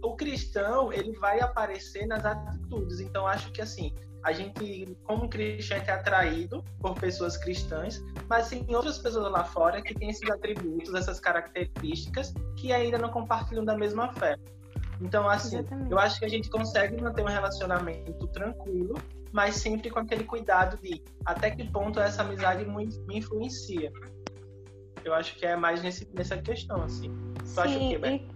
[0.00, 3.00] o cristão, ele vai aparecer nas atitudes.
[3.00, 8.64] Então, acho que assim, a gente, como cristão, é atraído por pessoas cristãs, mas tem
[8.76, 13.76] outras pessoas lá fora que têm esses atributos, essas características, que ainda não compartilham da
[13.76, 14.36] mesma fé.
[15.02, 15.90] Então, assim, Exatamente.
[15.90, 18.94] eu acho que a gente consegue manter um relacionamento tranquilo,
[19.32, 23.92] mas sempre com aquele cuidado de até que ponto essa amizade me influencia.
[25.04, 27.10] Eu acho que é mais nesse, nessa questão, assim.
[27.54, 28.28] Tu acha o quê, Sim,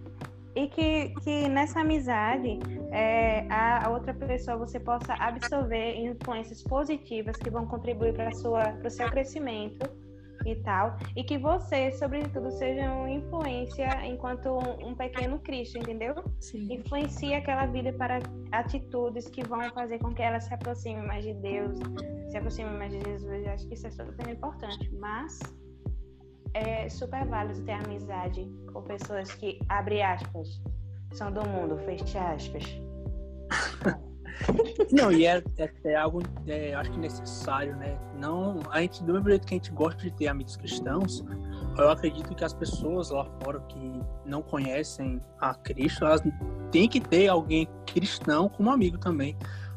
[0.55, 2.59] e, e que, que nessa amizade
[2.91, 9.09] é, a outra pessoa você possa absorver influências positivas que vão contribuir para o seu
[9.09, 10.06] crescimento
[10.47, 16.15] e tal, e que você, sobretudo, seja uma influência enquanto um, um pequeno Cristo, entendeu?
[16.39, 16.73] Sim.
[16.73, 18.19] Influencia aquela vida para
[18.51, 21.77] atitudes que vão fazer com que ela se aproxime mais de Deus,
[22.29, 23.45] se aproxime mais de Jesus.
[23.45, 25.39] Eu acho que isso é super importante, mas
[26.53, 30.61] é super válido ter amizade com pessoas que, abre aspas,
[31.11, 32.86] são do mundo, fecha aspas.
[34.91, 37.97] Não, e é, é, é algo, é, acho que necessário, né?
[38.19, 41.23] Não, a gente, do mesmo jeito que a gente gosta de ter amigos cristãos,
[41.77, 46.21] eu acredito que as pessoas lá fora que não conhecem a Cristo, elas
[46.71, 49.35] têm que ter alguém cristão como amigo também.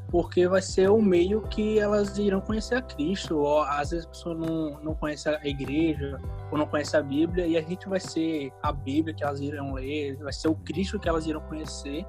[0.09, 3.39] Porque vai ser o meio que elas irão conhecer a Cristo.
[3.39, 6.19] Ou às vezes a pessoa não, não conhece a igreja,
[6.51, 9.73] ou não conhece a Bíblia, e a gente vai ser a Bíblia que elas irão
[9.73, 12.05] ler, vai ser o Cristo que elas irão conhecer.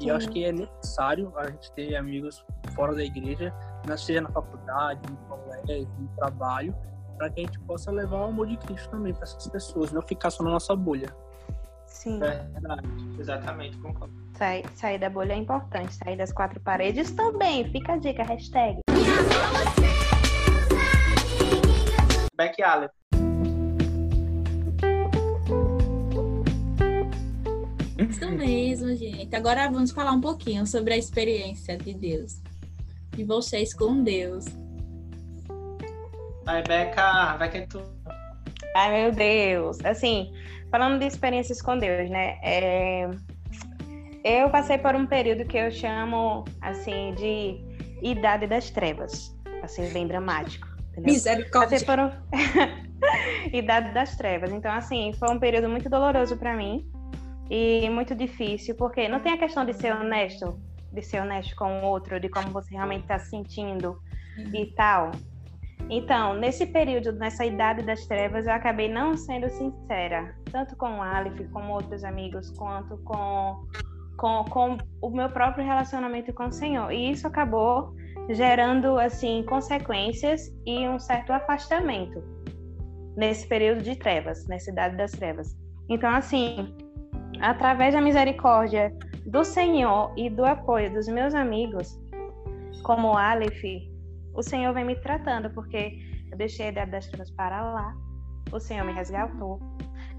[0.00, 2.42] E eu acho que é necessário a gente ter amigos
[2.74, 3.52] fora da igreja,
[3.98, 6.74] seja na faculdade, no colégio, no trabalho,
[7.18, 10.00] para que a gente possa levar o amor de Cristo também para essas pessoas, não
[10.00, 11.14] ficar só na nossa bolha.
[11.86, 12.22] Sim.
[12.22, 14.14] É verdade, exatamente, concordo.
[14.38, 17.70] Sair, sair da bolha é importante, sair das quatro paredes também.
[17.70, 18.80] Fica a dica, hashtag.
[22.36, 22.88] Beck Allen.
[28.08, 29.34] Isso mesmo, gente.
[29.36, 32.40] Agora vamos falar um pouquinho sobre a experiência de Deus.
[33.10, 34.46] De vocês com Deus.
[36.44, 37.82] Vai, Beca, vai que é tu.
[38.74, 39.84] Ai, meu Deus.
[39.84, 40.32] Assim,
[40.70, 42.38] falando de experiências com Deus, né?
[42.42, 43.10] É...
[44.24, 47.60] Eu passei por um período que eu chamo, assim, de
[48.02, 49.36] idade das trevas.
[49.62, 50.66] Assim, bem dramático.
[50.92, 51.12] Entendeu?
[51.12, 51.78] Misericórdia.
[51.78, 52.10] Passei por um...
[53.52, 54.50] idade das trevas.
[54.52, 56.90] Então, assim, foi um período muito doloroso para mim
[57.50, 60.56] e muito difícil, porque não tem a questão de ser honesto,
[60.92, 63.98] de ser honesto com o outro, de como você realmente está se sentindo
[64.54, 65.10] e tal.
[65.88, 71.02] Então, nesse período, nessa idade das trevas, eu acabei não sendo sincera, tanto com o
[71.02, 73.66] Aleph, como outros amigos, quanto com,
[74.16, 76.92] com, com o meu próprio relacionamento com o Senhor.
[76.92, 77.92] E isso acabou
[78.28, 82.22] gerando, assim, consequências e um certo afastamento
[83.16, 85.58] nesse período de trevas, nessa idade das trevas.
[85.88, 86.72] Então, assim,
[87.40, 88.94] através da misericórdia
[89.26, 91.98] do Senhor e do apoio dos meus amigos,
[92.82, 93.62] como Aleph,
[94.34, 95.98] o Senhor vem me tratando, porque
[96.30, 97.94] eu deixei a idade das trevas para lá,
[98.52, 99.60] o Senhor me resgatou.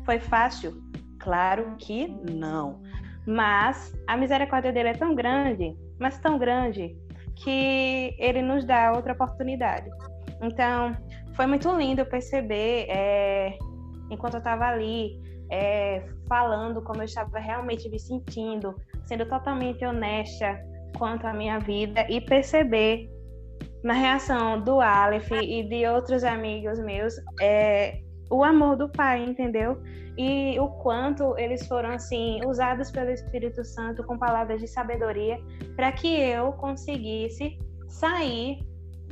[0.05, 0.81] Foi fácil?
[1.19, 2.81] Claro que não.
[3.25, 6.95] Mas a misericórdia dele é tão grande, mas tão grande,
[7.36, 9.89] que ele nos dá outra oportunidade.
[10.41, 10.95] Então,
[11.36, 13.57] foi muito lindo perceber, é,
[14.10, 15.19] enquanto eu estava ali,
[15.52, 18.74] é, falando como eu estava realmente me sentindo,
[19.06, 20.58] sendo totalmente honesta
[20.98, 23.10] quanto à minha vida e perceber
[23.84, 29.82] na reação do Aleph e de outros amigos meus é, o amor do Pai, entendeu?
[30.18, 35.38] E o quanto eles foram assim usados pelo Espírito Santo com palavras de sabedoria
[35.76, 37.58] para que eu conseguisse
[37.90, 38.60] sair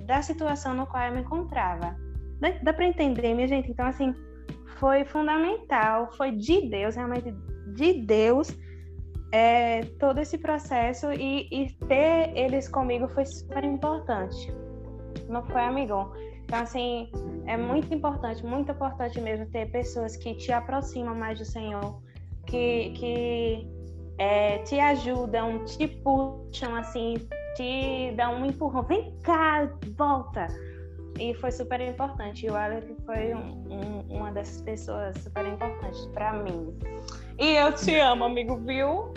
[0.05, 1.95] da situação no qual eu me encontrava.
[2.39, 3.71] Dá, dá para entender, minha gente?
[3.71, 4.13] Então assim,
[4.79, 7.31] foi fundamental, foi de Deus, realmente
[7.75, 8.49] de Deus,
[9.31, 14.51] é, todo esse processo e, e, ter eles comigo foi super importante.
[15.27, 16.11] Não foi amigão.
[16.45, 17.11] Então, assim,
[17.45, 22.01] é muito importante, muito importante mesmo ter pessoas que te aproximam mais do Senhor,
[22.47, 23.67] que, que
[24.17, 27.17] é, te ajudam, te puxam, assim,
[27.55, 28.81] te dão um empurrão.
[28.83, 30.47] Vem cá, volta!
[31.19, 32.45] E foi super importante.
[32.45, 36.77] E o Aleph foi um, um, uma dessas pessoas super importantes para mim.
[37.37, 39.13] E eu te amo, amigo, viu?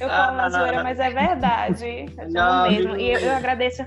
[0.00, 2.06] Eu falo na zoeira, mas é verdade.
[2.18, 2.96] Eu te amo mesmo.
[2.96, 3.86] E eu, eu agradeço.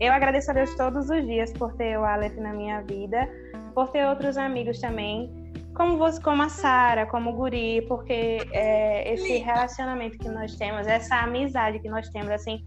[0.00, 3.28] Eu agradeço a Deus todos os dias por ter o Aleph na minha vida,
[3.74, 5.30] por ter outros amigos também,
[5.74, 10.86] como você, como a Sara, como o Guri, porque é, esse relacionamento que nós temos,
[10.86, 12.64] essa amizade que nós temos, assim,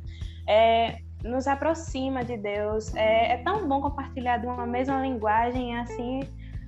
[0.48, 2.96] é, nos aproxima de Deus.
[2.96, 6.22] É, é, tão bom compartilhar de uma mesma linguagem, assim.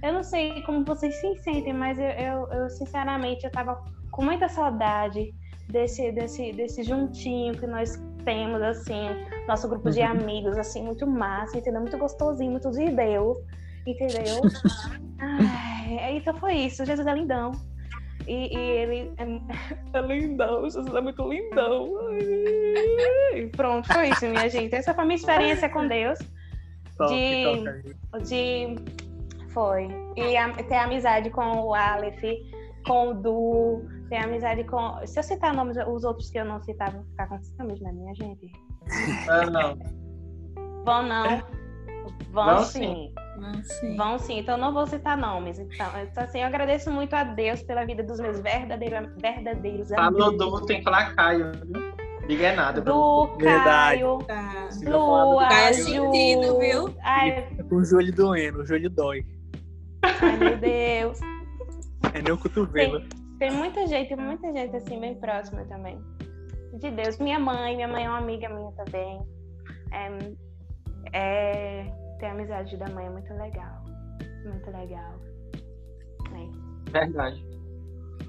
[0.04, 4.24] Eu não sei como vocês se sentem, mas eu, eu, eu sinceramente, eu tava com
[4.24, 5.34] muita saudade
[5.70, 9.08] desse, desse, desse juntinho que nós temos, assim,
[9.48, 11.82] nosso grupo de amigos, assim, muito massa, entendeu?
[11.82, 13.38] Muito gostosinho, muito de Deus,
[13.86, 14.41] entendeu?
[15.20, 17.52] Ai, então foi isso, Jesus é lindão.
[18.28, 19.24] E, e ele é,
[19.98, 21.94] é, lindão, Jesus é muito lindão.
[23.34, 24.76] E pronto, foi isso, minha gente.
[24.76, 26.20] Essa foi a minha experiência com Deus.
[27.08, 28.76] De, de
[29.54, 29.88] foi.
[30.16, 32.22] E a, ter amizade com o Aleph,
[32.86, 35.06] com o Du, ter amizade com.
[35.06, 37.92] Se eu citar nomes, os outros que eu não citar vão ficar com ciúmes, né,
[37.92, 38.52] minha gente?
[39.30, 39.78] Ah, não.
[40.84, 41.42] Vão não.
[42.32, 42.80] Vão, Vão sim.
[42.80, 43.13] sim.
[43.39, 43.95] Vão sim.
[43.95, 45.60] Vão sim, então não vou citar nomes.
[45.60, 50.30] Então, então, assim, eu agradeço muito a Deus pela vida dos meus verdadeiros, verdadeiros Falou
[50.30, 50.60] amigos.
[50.62, 51.97] do tem que falar Caio, viu?
[52.28, 52.82] Diga é nada.
[52.82, 54.02] Do Verdade.
[54.02, 54.69] Caio, Tá.
[54.84, 55.84] Não falar do Lua, Caio Ju.
[55.84, 56.95] sentido, viu?
[57.04, 59.26] Ai, Com o joelho doendo, o joelho dói.
[60.04, 61.19] ai, meu Deus.
[62.13, 63.02] É nem o cotovelo.
[63.39, 66.00] Tem muita gente, muita gente assim, bem próxima também.
[66.80, 67.17] de Deus.
[67.19, 69.21] Minha mãe, minha mãe é uma amiga minha também.
[69.93, 70.10] É,
[71.13, 71.86] é,
[72.17, 73.84] ter amizade da mãe é muito legal.
[74.45, 75.19] Muito legal.
[76.34, 76.47] É.
[76.91, 77.45] Verdade.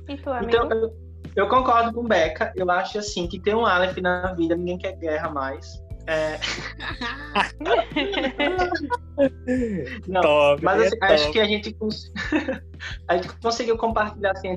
[0.09, 0.51] E tu, amigo?
[0.51, 0.97] Então, eu,
[1.37, 2.53] eu concordo com Beca.
[2.57, 5.81] Eu acho assim que ter um Aleph na vida, ninguém quer guerra mais.
[6.07, 6.39] É...
[10.09, 11.33] Não, Top, mas assim, é acho top.
[11.33, 12.11] que a gente, cons...
[13.09, 14.57] a gente conseguiu compartilhar assim,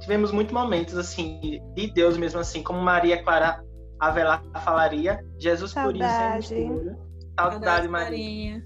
[0.00, 3.64] tivemos muitos momentos assim de Deus mesmo assim, como Maria Clara
[3.98, 6.38] Avelar falaria, Jesus por isso é
[7.38, 7.88] Saudade.
[7.88, 8.64] Maria.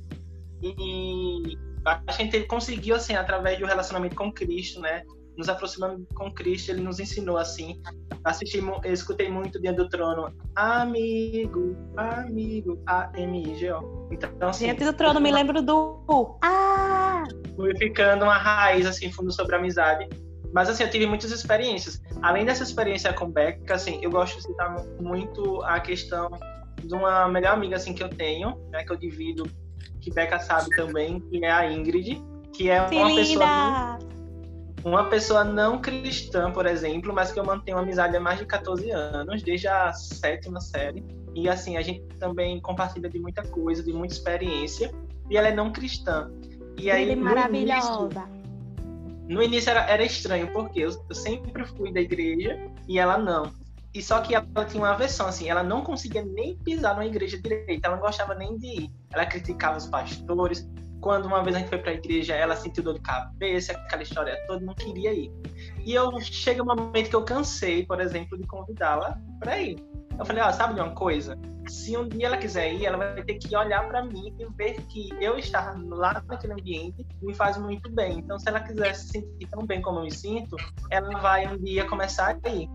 [0.62, 5.02] E a gente conseguiu, assim, através do relacionamento com Cristo, né?
[5.36, 7.80] Nos aproximando com Cristo, ele nos ensinou, assim.
[8.24, 10.34] Assisti, eu escutei muito Diante do Trono.
[10.56, 14.08] Amigo, amigo, A-M-I-G-O.
[14.10, 16.36] Então, assim, Diante do trono, me lembro do.
[16.42, 17.22] Ah!
[17.54, 20.08] fui ficando uma raiz, assim, fundo sobre a amizade.
[20.52, 22.00] Mas, assim, eu tive muitas experiências.
[22.22, 26.30] Além dessa experiência com Beca, assim, eu gosto de citar muito a questão
[26.82, 28.84] de uma melhor amiga, assim, que eu tenho, né?
[28.84, 29.48] Que eu divido,
[30.00, 32.22] que Beca sabe também, que é a Ingrid.
[32.52, 33.98] Que é uma pessoa
[34.84, 38.46] uma pessoa não cristã, por exemplo, mas que eu mantenho uma amizade há mais de
[38.46, 41.04] 14 anos, desde a sétima série.
[41.34, 44.92] E assim, a gente também compartilha de muita coisa, de muita experiência.
[45.30, 46.30] E ela é não cristã.
[46.76, 48.08] E aí, é no maravilhosa.
[48.08, 48.28] início,
[49.28, 53.52] no início era, era estranho, porque eu, eu sempre fui da igreja e ela não.
[53.94, 57.40] E só que ela tinha uma aversão, assim, ela não conseguia nem pisar numa igreja
[57.40, 58.90] direita, ela não gostava nem de ir.
[59.12, 60.68] Ela criticava os pastores.
[61.00, 64.36] Quando uma vez a gente foi pra igreja, ela sentiu dor de cabeça, aquela história
[64.46, 65.32] toda, não queria ir.
[65.84, 69.76] E eu chega um momento que eu cansei, por exemplo, de convidá-la pra ir.
[70.18, 71.38] Eu falei, ó, sabe de uma coisa?
[71.68, 74.82] Se um dia ela quiser ir, ela vai ter que olhar pra mim e ver
[74.88, 78.18] que eu estar lá naquele ambiente me faz muito bem.
[78.18, 80.56] Então, se ela quiser se sentir tão bem como eu me sinto,
[80.90, 82.68] ela vai um dia começar a ir.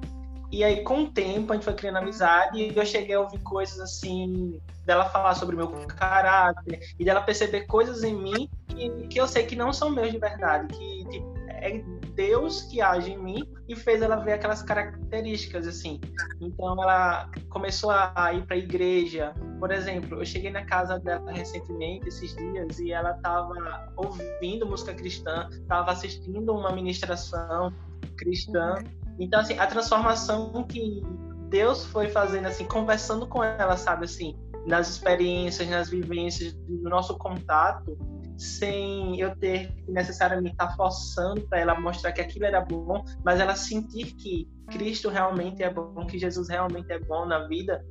[0.53, 3.39] E aí, com o tempo, a gente foi criando amizade e eu cheguei a ouvir
[3.39, 9.07] coisas assim, dela falar sobre o meu caráter e dela perceber coisas em mim que,
[9.07, 13.13] que eu sei que não são meus de verdade, que tipo, é Deus que age
[13.13, 15.99] em mim e fez ela ver aquelas características assim.
[16.39, 19.33] Então ela começou a ir para a igreja.
[19.59, 24.93] Por exemplo, eu cheguei na casa dela recentemente, esses dias, e ela estava ouvindo música
[24.93, 27.73] cristã, estava assistindo uma ministração
[28.17, 28.75] cristã.
[29.19, 31.01] Então assim, a transformação que
[31.49, 37.17] Deus foi fazendo assim, conversando com ela, sabe assim, nas experiências, nas vivências, no nosso
[37.17, 37.97] contato,
[38.37, 43.39] sem eu ter que necessariamente estar forçando para ela mostrar que aquilo era bom, mas
[43.39, 47.85] ela sentir que Cristo realmente é bom, que Jesus realmente é bom na vida,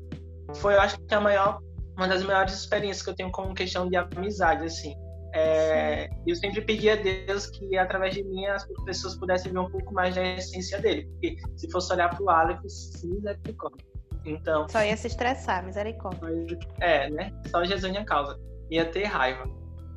[0.56, 1.60] foi, eu acho que a maior,
[1.96, 4.94] uma das maiores experiências que eu tenho como questão de amizade, assim.
[5.34, 9.70] É, eu sempre pedi a Deus que através de mim as pessoas pudessem ver um
[9.70, 12.60] pouco mais da essência dele, porque se fosse olhar para o Aleph,
[13.04, 13.86] misericórdia.
[14.24, 16.58] Então, Só ia se estressar, misericórdia.
[16.80, 17.32] é, né?
[17.48, 18.38] Só Jesus minha causa.
[18.70, 19.44] Ia ter raiva.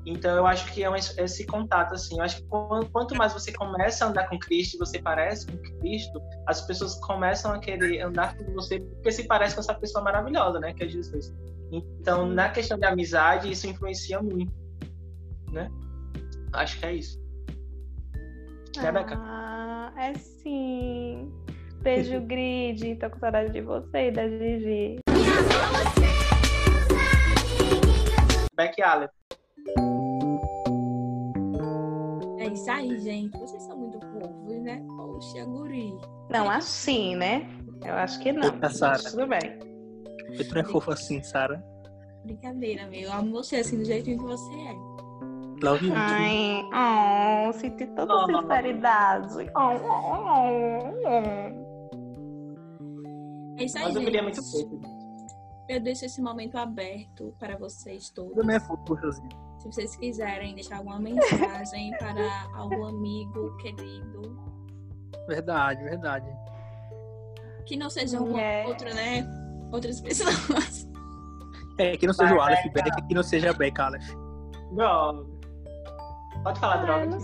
[0.08, 2.18] Então eu acho que é um- esse contato, assim.
[2.18, 5.58] Eu acho que quan- quanto mais você começa a andar com Cristo você parece com
[5.80, 10.04] Cristo, as pessoas começam a querer andar com você porque se parece com essa pessoa
[10.04, 10.74] maravilhosa, né?
[10.74, 11.34] Que é Jesus.
[11.72, 14.54] Então, na questão de amizade, isso influencia muito,
[15.56, 15.72] né?
[16.54, 17.20] Acho que é isso.
[18.78, 19.16] Né, Beca?
[19.18, 21.32] Ah, é sim.
[21.82, 22.96] Beijo, Grid.
[22.98, 25.00] Tô com saudade de você e da Gigi.
[28.56, 29.10] Beck Allen.
[32.40, 33.38] É isso aí, gente.
[33.38, 34.82] Vocês são muito fofos, né?
[34.98, 35.98] Poxa, guri.
[36.30, 37.50] Não, assim, né?
[37.84, 38.44] Eu acho que não.
[38.44, 39.04] Eita, Sara.
[39.04, 39.60] Tudo bem.
[40.32, 41.64] E tu não é fofo assim, Sara.
[42.24, 43.02] Brincadeira, meu.
[43.02, 44.95] Eu amo você assim, do jeitinho que você é.
[45.64, 45.94] Love you.
[45.96, 46.62] Ai,
[47.48, 48.26] oh, senti toda Oh.
[48.42, 49.52] sinceridade.
[49.56, 51.66] Oh, oh, oh.
[53.58, 54.06] É isso aí, Mas eu gente.
[54.06, 54.82] queria muito fofo.
[55.70, 58.36] Eu deixo esse momento aberto para vocês todos.
[58.36, 58.98] também é fofo.
[59.60, 64.38] Se vocês quiserem deixar alguma mensagem para algum amigo querido,
[65.28, 66.30] Verdade, verdade.
[67.66, 68.68] que não seja Mulher.
[68.68, 69.26] outra, né?
[69.72, 70.88] Outras pessoas.
[71.80, 72.84] É, que não seja o Vai, Aleph Beca.
[72.96, 74.08] Beck, que não seja a Beck Aleph.
[74.74, 75.35] Droga.
[76.46, 77.06] Pode falar Ah, droga.
[77.08, 77.18] não,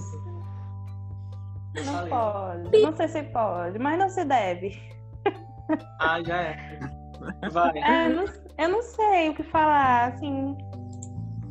[1.76, 2.10] não Falei.
[2.10, 2.82] pode.
[2.82, 4.82] Não sei se pode, mas não se deve.
[6.00, 6.80] Ah, já é.
[7.52, 7.78] Vai.
[7.78, 8.26] É, não-
[8.58, 10.58] eu não sei o que falar, assim.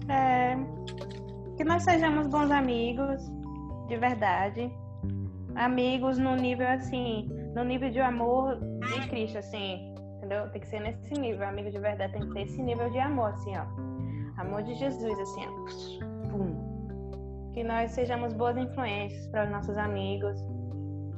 [0.09, 0.57] é,
[1.57, 3.23] que nós sejamos bons amigos,
[3.87, 4.69] de verdade.
[5.55, 9.95] Amigos no nível, assim, no nível de amor de Cristo, assim.
[10.17, 10.51] Entendeu?
[10.51, 11.47] Tem que ser nesse nível.
[11.49, 13.65] Amigo de verdade tem que ter esse nível de amor, assim, ó.
[14.41, 16.29] Amor de Jesus, assim, ó.
[16.31, 16.60] Pum.
[17.53, 20.37] Que nós sejamos boas influências para os nossos amigos.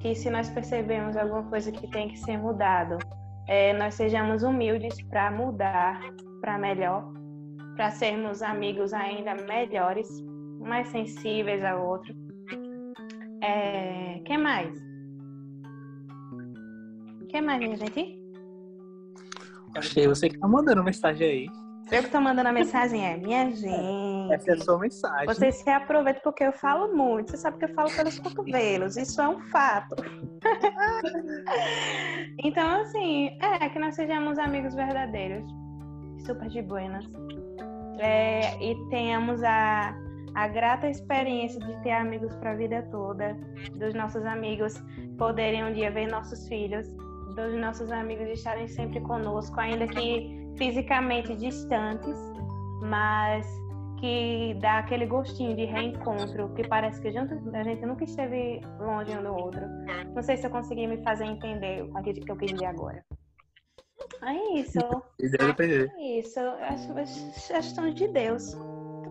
[0.00, 2.98] Que se nós percebemos alguma coisa que tem que ser mudado,
[3.48, 6.00] é, nós sejamos humildes para mudar
[6.40, 7.04] para melhor,
[7.76, 10.08] para sermos amigos ainda melhores,
[10.60, 12.12] mais sensíveis ao outro.
[13.40, 14.92] É, que mais?
[17.32, 18.20] que mais, gente?
[19.74, 21.61] Achei você que tá mandando mensagem aí.
[21.92, 24.32] Eu que tô mandando a mensagem é, minha gente.
[24.32, 25.26] Essa é a sua mensagem.
[25.26, 27.32] Você se aproveita porque eu falo muito.
[27.32, 28.96] Você sabe que eu falo pelos cotovelos.
[28.96, 29.96] Isso é um fato.
[32.42, 35.44] então, assim, é que nós sejamos amigos verdadeiros.
[36.24, 37.04] Super de buenas.
[37.98, 39.94] É, e tenhamos a,
[40.34, 43.36] a grata experiência de ter amigos para a vida toda.
[43.74, 44.82] Dos nossos amigos
[45.18, 46.88] poderem um dia ver nossos filhos.
[47.36, 52.16] Dos nossos amigos estarem sempre conosco, ainda que fisicamente distantes,
[52.82, 53.46] mas
[54.02, 59.22] que dá aquele gostinho de reencontro, que parece que a gente, nunca esteve longe um
[59.22, 59.62] do outro.
[60.12, 63.04] Não sei se eu consegui me fazer entender o que eu quis dizer agora.
[64.24, 64.80] É isso.
[65.96, 66.40] É isso.
[67.54, 68.52] Acho tão de Deus.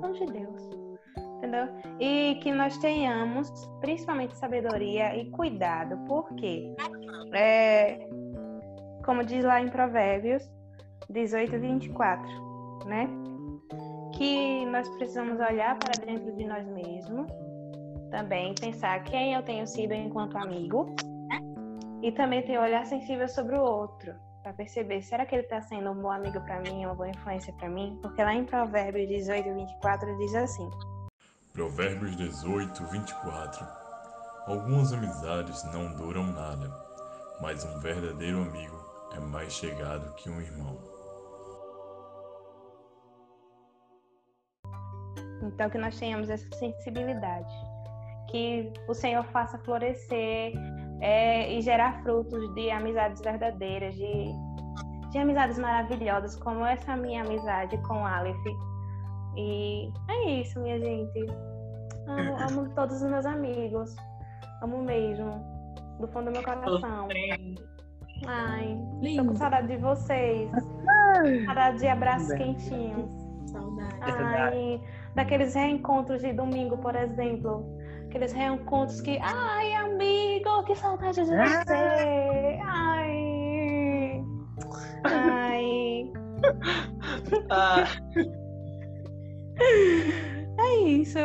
[0.01, 0.69] Tão de Deus.
[1.37, 1.67] Entendeu?
[1.99, 5.97] E que nós tenhamos, principalmente, sabedoria e cuidado.
[6.05, 6.75] Por quê?
[7.33, 8.09] É,
[9.05, 10.43] como diz lá em Provérbios,
[11.09, 12.27] 18 e 24,
[12.85, 13.09] né?
[14.17, 17.27] Que nós precisamos olhar para dentro de nós mesmos,
[18.09, 20.93] também pensar quem eu tenho sido enquanto amigo,
[22.01, 25.61] e também ter um olhar sensível sobre o outro, para perceber, será que ele está
[25.61, 27.99] sendo um bom amigo para mim, uma boa influência para mim?
[28.01, 30.69] Porque lá em Provérbios 18 e 24 diz assim:
[31.53, 33.81] Provérbios 18, 24
[34.47, 36.67] Algumas amizades não duram nada,
[37.39, 38.75] mas um verdadeiro amigo
[39.15, 40.90] é mais chegado que um irmão.
[45.43, 47.51] Então, que nós tenhamos essa sensibilidade.
[48.29, 50.53] Que o Senhor faça florescer
[51.01, 54.25] é, e gerar frutos de amizades verdadeiras, de,
[55.09, 58.37] de amizades maravilhosas, como essa minha amizade com Aleph.
[59.35, 61.25] E é isso, minha gente.
[62.07, 63.95] Amo, amo todos os meus amigos.
[64.61, 65.43] Amo mesmo.
[65.99, 67.07] Do fundo do meu coração.
[68.27, 69.23] Ai, Lindo.
[69.23, 70.49] tô com saudade de vocês.
[71.45, 73.11] Saudade de abraços quentinhos.
[73.47, 73.95] Saudade.
[74.01, 74.81] Ai,
[75.15, 77.65] daqueles reencontros de domingo, por exemplo.
[78.05, 82.59] Aqueles reencontros que, ai, amigo, que saudade de você.
[82.63, 84.23] Ai.
[85.05, 86.11] Ai.
[87.49, 87.83] Ah,
[90.59, 91.19] É isso.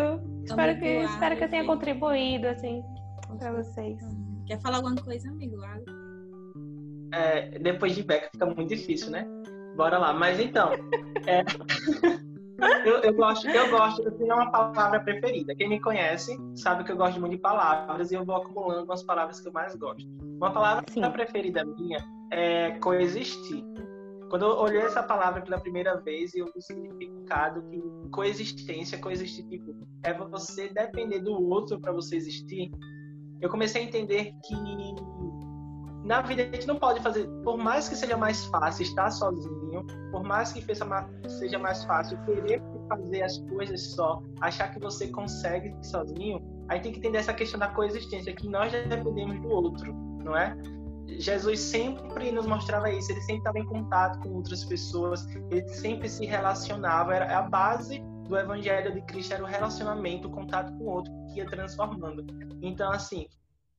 [0.45, 2.83] Espero que, espero que eu tenha contribuído, assim,
[3.39, 3.99] pra vocês.
[4.47, 5.57] Quer falar alguma coisa, amigo?
[7.13, 9.27] É, depois de Beca fica muito difícil, né?
[9.77, 10.13] Bora lá.
[10.13, 10.71] Mas então,
[11.27, 11.43] é,
[12.85, 15.55] eu, eu gosto, eu gosto, eu tenho uma palavra preferida.
[15.55, 19.03] Quem me conhece sabe que eu gosto muito de palavras e eu vou acumulando umas
[19.03, 20.09] palavras que eu mais gosto.
[20.23, 21.99] Uma palavra preferida minha
[22.31, 23.65] é coexistir.
[24.29, 27.81] Quando eu olhei essa palavra pela primeira vez e eu vi o significado que
[28.11, 32.71] coexistência, coexistir, tipo, é você depender do outro para você existir,
[33.41, 34.55] eu comecei a entender que
[36.07, 39.85] na vida a gente não pode fazer, por mais que seja mais fácil estar sozinho,
[40.13, 40.65] por mais que
[41.29, 46.93] seja mais, fácil querer fazer as coisas só, achar que você consegue sozinho, aí tem
[46.93, 49.93] que entender essa questão da coexistência, que nós dependemos do outro,
[50.25, 50.57] não é?
[51.19, 56.09] Jesus sempre nos mostrava isso, ele sempre estava em contato com outras pessoas, ele sempre
[56.09, 60.85] se relacionava, era a base do evangelho de Cristo, era o relacionamento, o contato com
[60.85, 62.25] o outro que ia transformando.
[62.63, 63.27] Então, assim,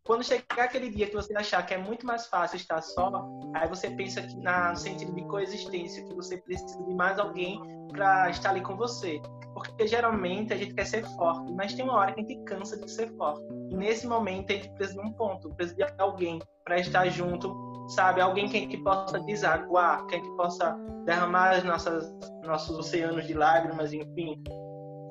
[0.08, 3.68] quando chegar aquele dia que você achar que é muito mais fácil estar só, aí
[3.68, 8.30] você pensa que na, no sentido de coexistência, que você precisa de mais alguém para
[8.30, 9.22] estar ali com você.
[9.54, 12.80] Porque geralmente a gente quer ser forte, mas tem uma hora que a gente cansa
[12.80, 13.44] de ser forte.
[13.70, 17.54] E nesse momento a gente precisa de um ponto, precisa de alguém para estar junto,
[17.90, 18.22] sabe?
[18.22, 20.74] Alguém que a gente possa desaguar, que a gente possa
[21.06, 22.10] derramar as nossas,
[22.46, 24.42] nossos oceanos de lágrimas, enfim.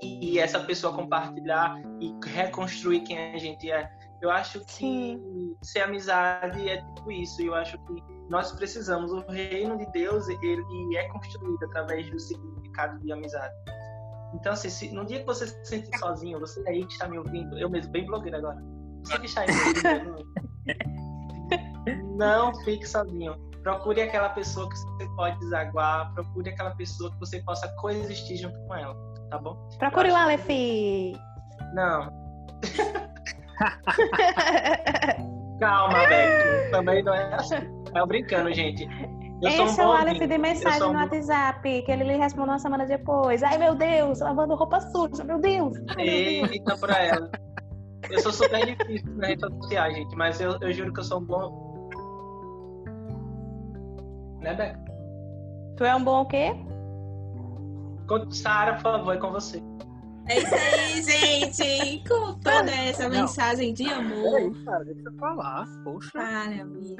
[0.02, 3.90] E, e essa pessoa compartilhar e reconstruir quem a gente é.
[4.22, 5.18] Eu acho que
[5.62, 7.42] ser amizade é tipo isso.
[7.42, 9.12] Eu acho que nós precisamos.
[9.12, 13.54] O reino de Deus ele é construído através do significado de amizade.
[14.34, 17.18] Então, assim, se, no dia que você se sentir sozinho, você aí que está me
[17.18, 18.62] ouvindo, eu mesmo, bem blogueiro agora,
[19.04, 20.26] você que está aí me ouvindo,
[22.16, 23.36] não fique sozinho.
[23.62, 28.58] Procure aquela pessoa que você pode desaguar, procure aquela pessoa que você possa coexistir junto
[28.66, 28.94] com ela,
[29.30, 29.56] tá bom?
[29.78, 30.48] Procure o Aleph.
[31.72, 32.08] Não.
[35.60, 36.70] Calma, Beck.
[36.70, 37.56] Também não é assim.
[37.94, 38.86] Eu brincando, gente.
[39.42, 40.26] Eu sou Esse é o ouvinte.
[40.26, 43.42] de mensagem um no WhatsApp, que ele lhe responde uma semana depois.
[43.42, 45.76] Ai, meu Deus, lavando roupa suja, meu Deus.
[45.98, 47.30] Eita pra ela.
[48.10, 51.20] Eu sou super difícil nas redes sociais, gente, mas eu, eu juro que eu sou
[51.20, 51.90] um bom.
[54.40, 54.80] Né, Beca?
[55.76, 56.54] Tu é um bom o quê?
[58.30, 59.62] Sara, por favor, é com você.
[60.28, 62.08] É isso aí, gente.
[62.08, 63.20] Com toda essa Não.
[63.20, 64.32] mensagem de amor.
[64.32, 65.66] Peraí, cara, deixa eu falar.
[65.84, 66.10] Poxa.
[66.12, 66.96] Para, amigo.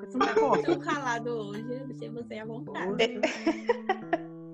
[0.00, 1.66] Você tá tão calado hoje.
[1.70, 3.20] Eu deixei você à vontade.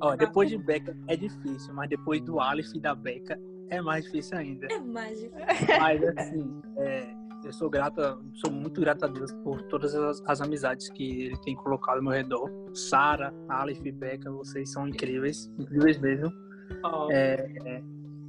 [0.00, 3.40] Ó, depois de Beca é difícil, mas depois do Aleph e da Beca
[3.70, 4.66] é mais difícil ainda.
[4.70, 5.34] É mágico.
[5.80, 10.40] Mas assim, é, eu sou grata, sou muito grata a Deus por todas as, as
[10.40, 12.50] amizades que ele tem colocado ao meu redor.
[12.74, 16.30] Sara, Aleph e Beca, vocês são incríveis, incríveis mesmo.
[17.10, 17.82] É, é,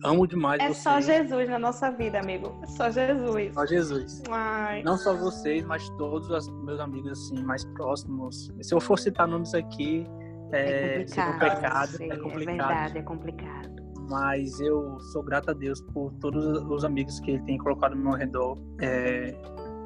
[0.03, 0.77] amo demais É vocês.
[0.77, 2.53] só Jesus na nossa vida, amigo.
[2.63, 3.53] É só Jesus.
[3.53, 4.23] Só Jesus.
[4.29, 4.83] Ai.
[4.83, 8.51] Não só vocês, mas todos os meus amigos assim mais próximos.
[8.61, 10.05] Se eu for citar nomes aqui,
[10.51, 12.45] é, seria um pecado, sim, é complicado.
[12.45, 13.69] verdade, é complicado.
[14.09, 17.97] mas eu sou grato a Deus por todos os amigos que Ele tem colocado ao
[17.99, 19.31] meu redor, é,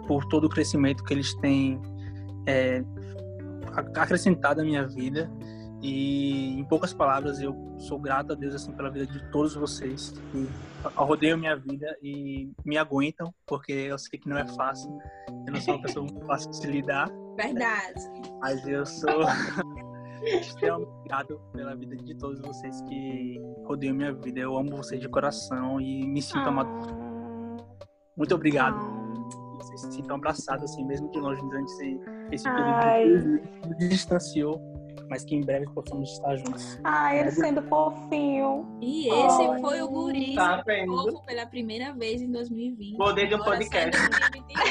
[0.07, 1.81] por todo o crescimento que eles têm
[2.45, 2.83] é,
[3.75, 5.31] ac- acrescentado à minha vida.
[5.81, 10.13] E, em poucas palavras, eu sou grato a Deus assim, pela vida de todos vocês
[10.31, 10.47] que
[10.95, 14.95] rodeiam minha vida e me aguentam, porque eu sei que não é fácil.
[15.47, 17.99] Eu não sou uma pessoa muito fácil de se lidar, Verdade.
[18.39, 19.23] mas eu sou
[20.23, 24.39] extremamente grato pela vida de todos vocês que rodeiam minha vida.
[24.39, 26.69] Eu amo vocês de coração e me sinto amado.
[28.15, 28.77] Muito obrigado.
[29.57, 31.99] Vocês se sintam abraçados, assim, mesmo de longe, durante esse,
[32.31, 34.61] esse período que nos distanciou,
[35.11, 36.79] mas que em breve possamos estar juntos.
[36.85, 38.65] Ai, ele sendo fofinho.
[38.79, 39.59] E esse Ai.
[39.59, 40.95] foi o Guri Tá vendo?
[40.95, 42.95] fofo pela primeira vez em 2020.
[42.95, 43.97] Poder do Agora podcast.
[43.97, 44.61] sai em 2021.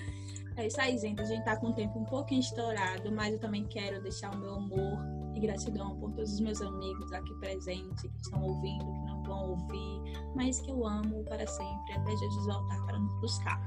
[0.56, 1.22] É isso aí, gente.
[1.22, 4.38] A gente tá com o tempo um pouquinho estourado, mas eu também quero deixar o
[4.38, 4.98] meu amor
[5.34, 9.50] e gratidão por todos os meus amigos aqui presentes, que estão ouvindo, que não vão
[9.52, 10.02] ouvir,
[10.34, 13.58] mas que eu amo para sempre, até Jesus voltar para nos buscar.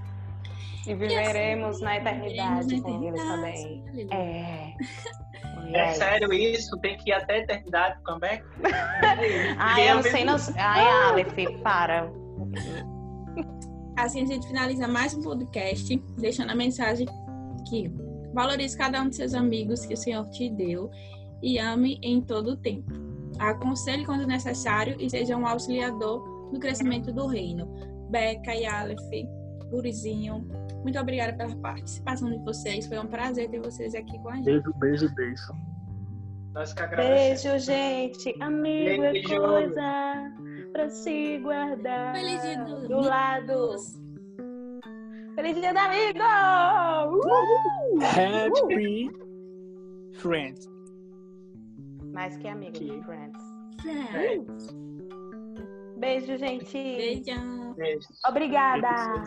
[0.86, 3.30] E viveremos na eternidade viveremos com eles eternidade.
[3.30, 3.84] também.
[3.88, 4.14] Aleluia.
[4.14, 4.74] É.
[5.74, 6.78] É sério isso?
[6.80, 8.44] Tem que ir até a eternidade com comeback?
[9.58, 10.36] Ai, eu não sei, não.
[10.58, 12.12] Ai, Aleph, para.
[13.98, 17.08] Assim a gente finaliza mais um podcast, deixando a mensagem
[17.70, 17.90] que
[18.34, 20.90] valorize cada um de seus amigos que o Senhor te deu
[21.42, 22.92] e ame em todo o tempo.
[23.40, 27.68] Aconselhe quando necessário e seja um auxiliador no crescimento do reino.
[28.10, 29.00] Beca e Aleph,
[29.74, 30.48] Gurizinho,
[30.84, 32.86] muito obrigada pela participação de vocês.
[32.86, 34.46] Foi um prazer ter vocês aqui com a gente.
[34.46, 35.54] Beijo, beijo, beijo.
[36.54, 37.42] Nós que agradecemos.
[37.44, 38.44] Beijo, gente.
[38.44, 39.34] Amigo Beijo.
[39.34, 40.34] é coisa
[40.72, 42.16] pra se guardar.
[42.16, 43.76] Feliz dia do- do lado.
[45.36, 46.20] Feliz dia do amigo!
[47.18, 48.00] Uh!
[48.04, 49.10] Happy
[50.14, 50.70] Friends.
[52.14, 53.44] Mais que amigo, friends.
[54.12, 54.68] Friends.
[55.98, 56.72] Beijo, gente.
[56.78, 57.63] Beijão.
[58.26, 59.24] Obrigada.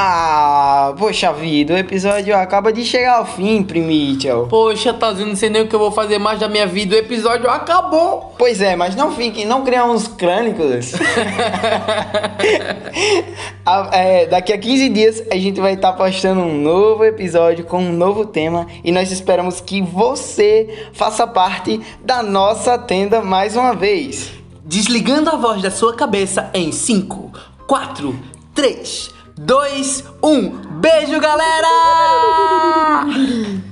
[0.00, 4.46] Ah, poxa vida, o episódio acaba de chegar ao fim, Primitel.
[4.46, 6.94] Poxa, Tazinho, não sei nem o que eu vou fazer mais da minha vida.
[6.94, 8.32] O episódio acabou.
[8.38, 10.92] Pois é, mas não fiquem, não criam uns crânicos.
[13.92, 17.92] É, daqui a 15 dias a gente vai estar postando um novo episódio com um
[17.92, 24.32] novo tema e nós esperamos que você faça parte da nossa tenda mais uma vez.
[24.64, 27.30] Desligando a voz da sua cabeça em 5,
[27.66, 28.18] 4,
[28.54, 30.50] 3, 2, 1.
[30.80, 31.68] Beijo, galera!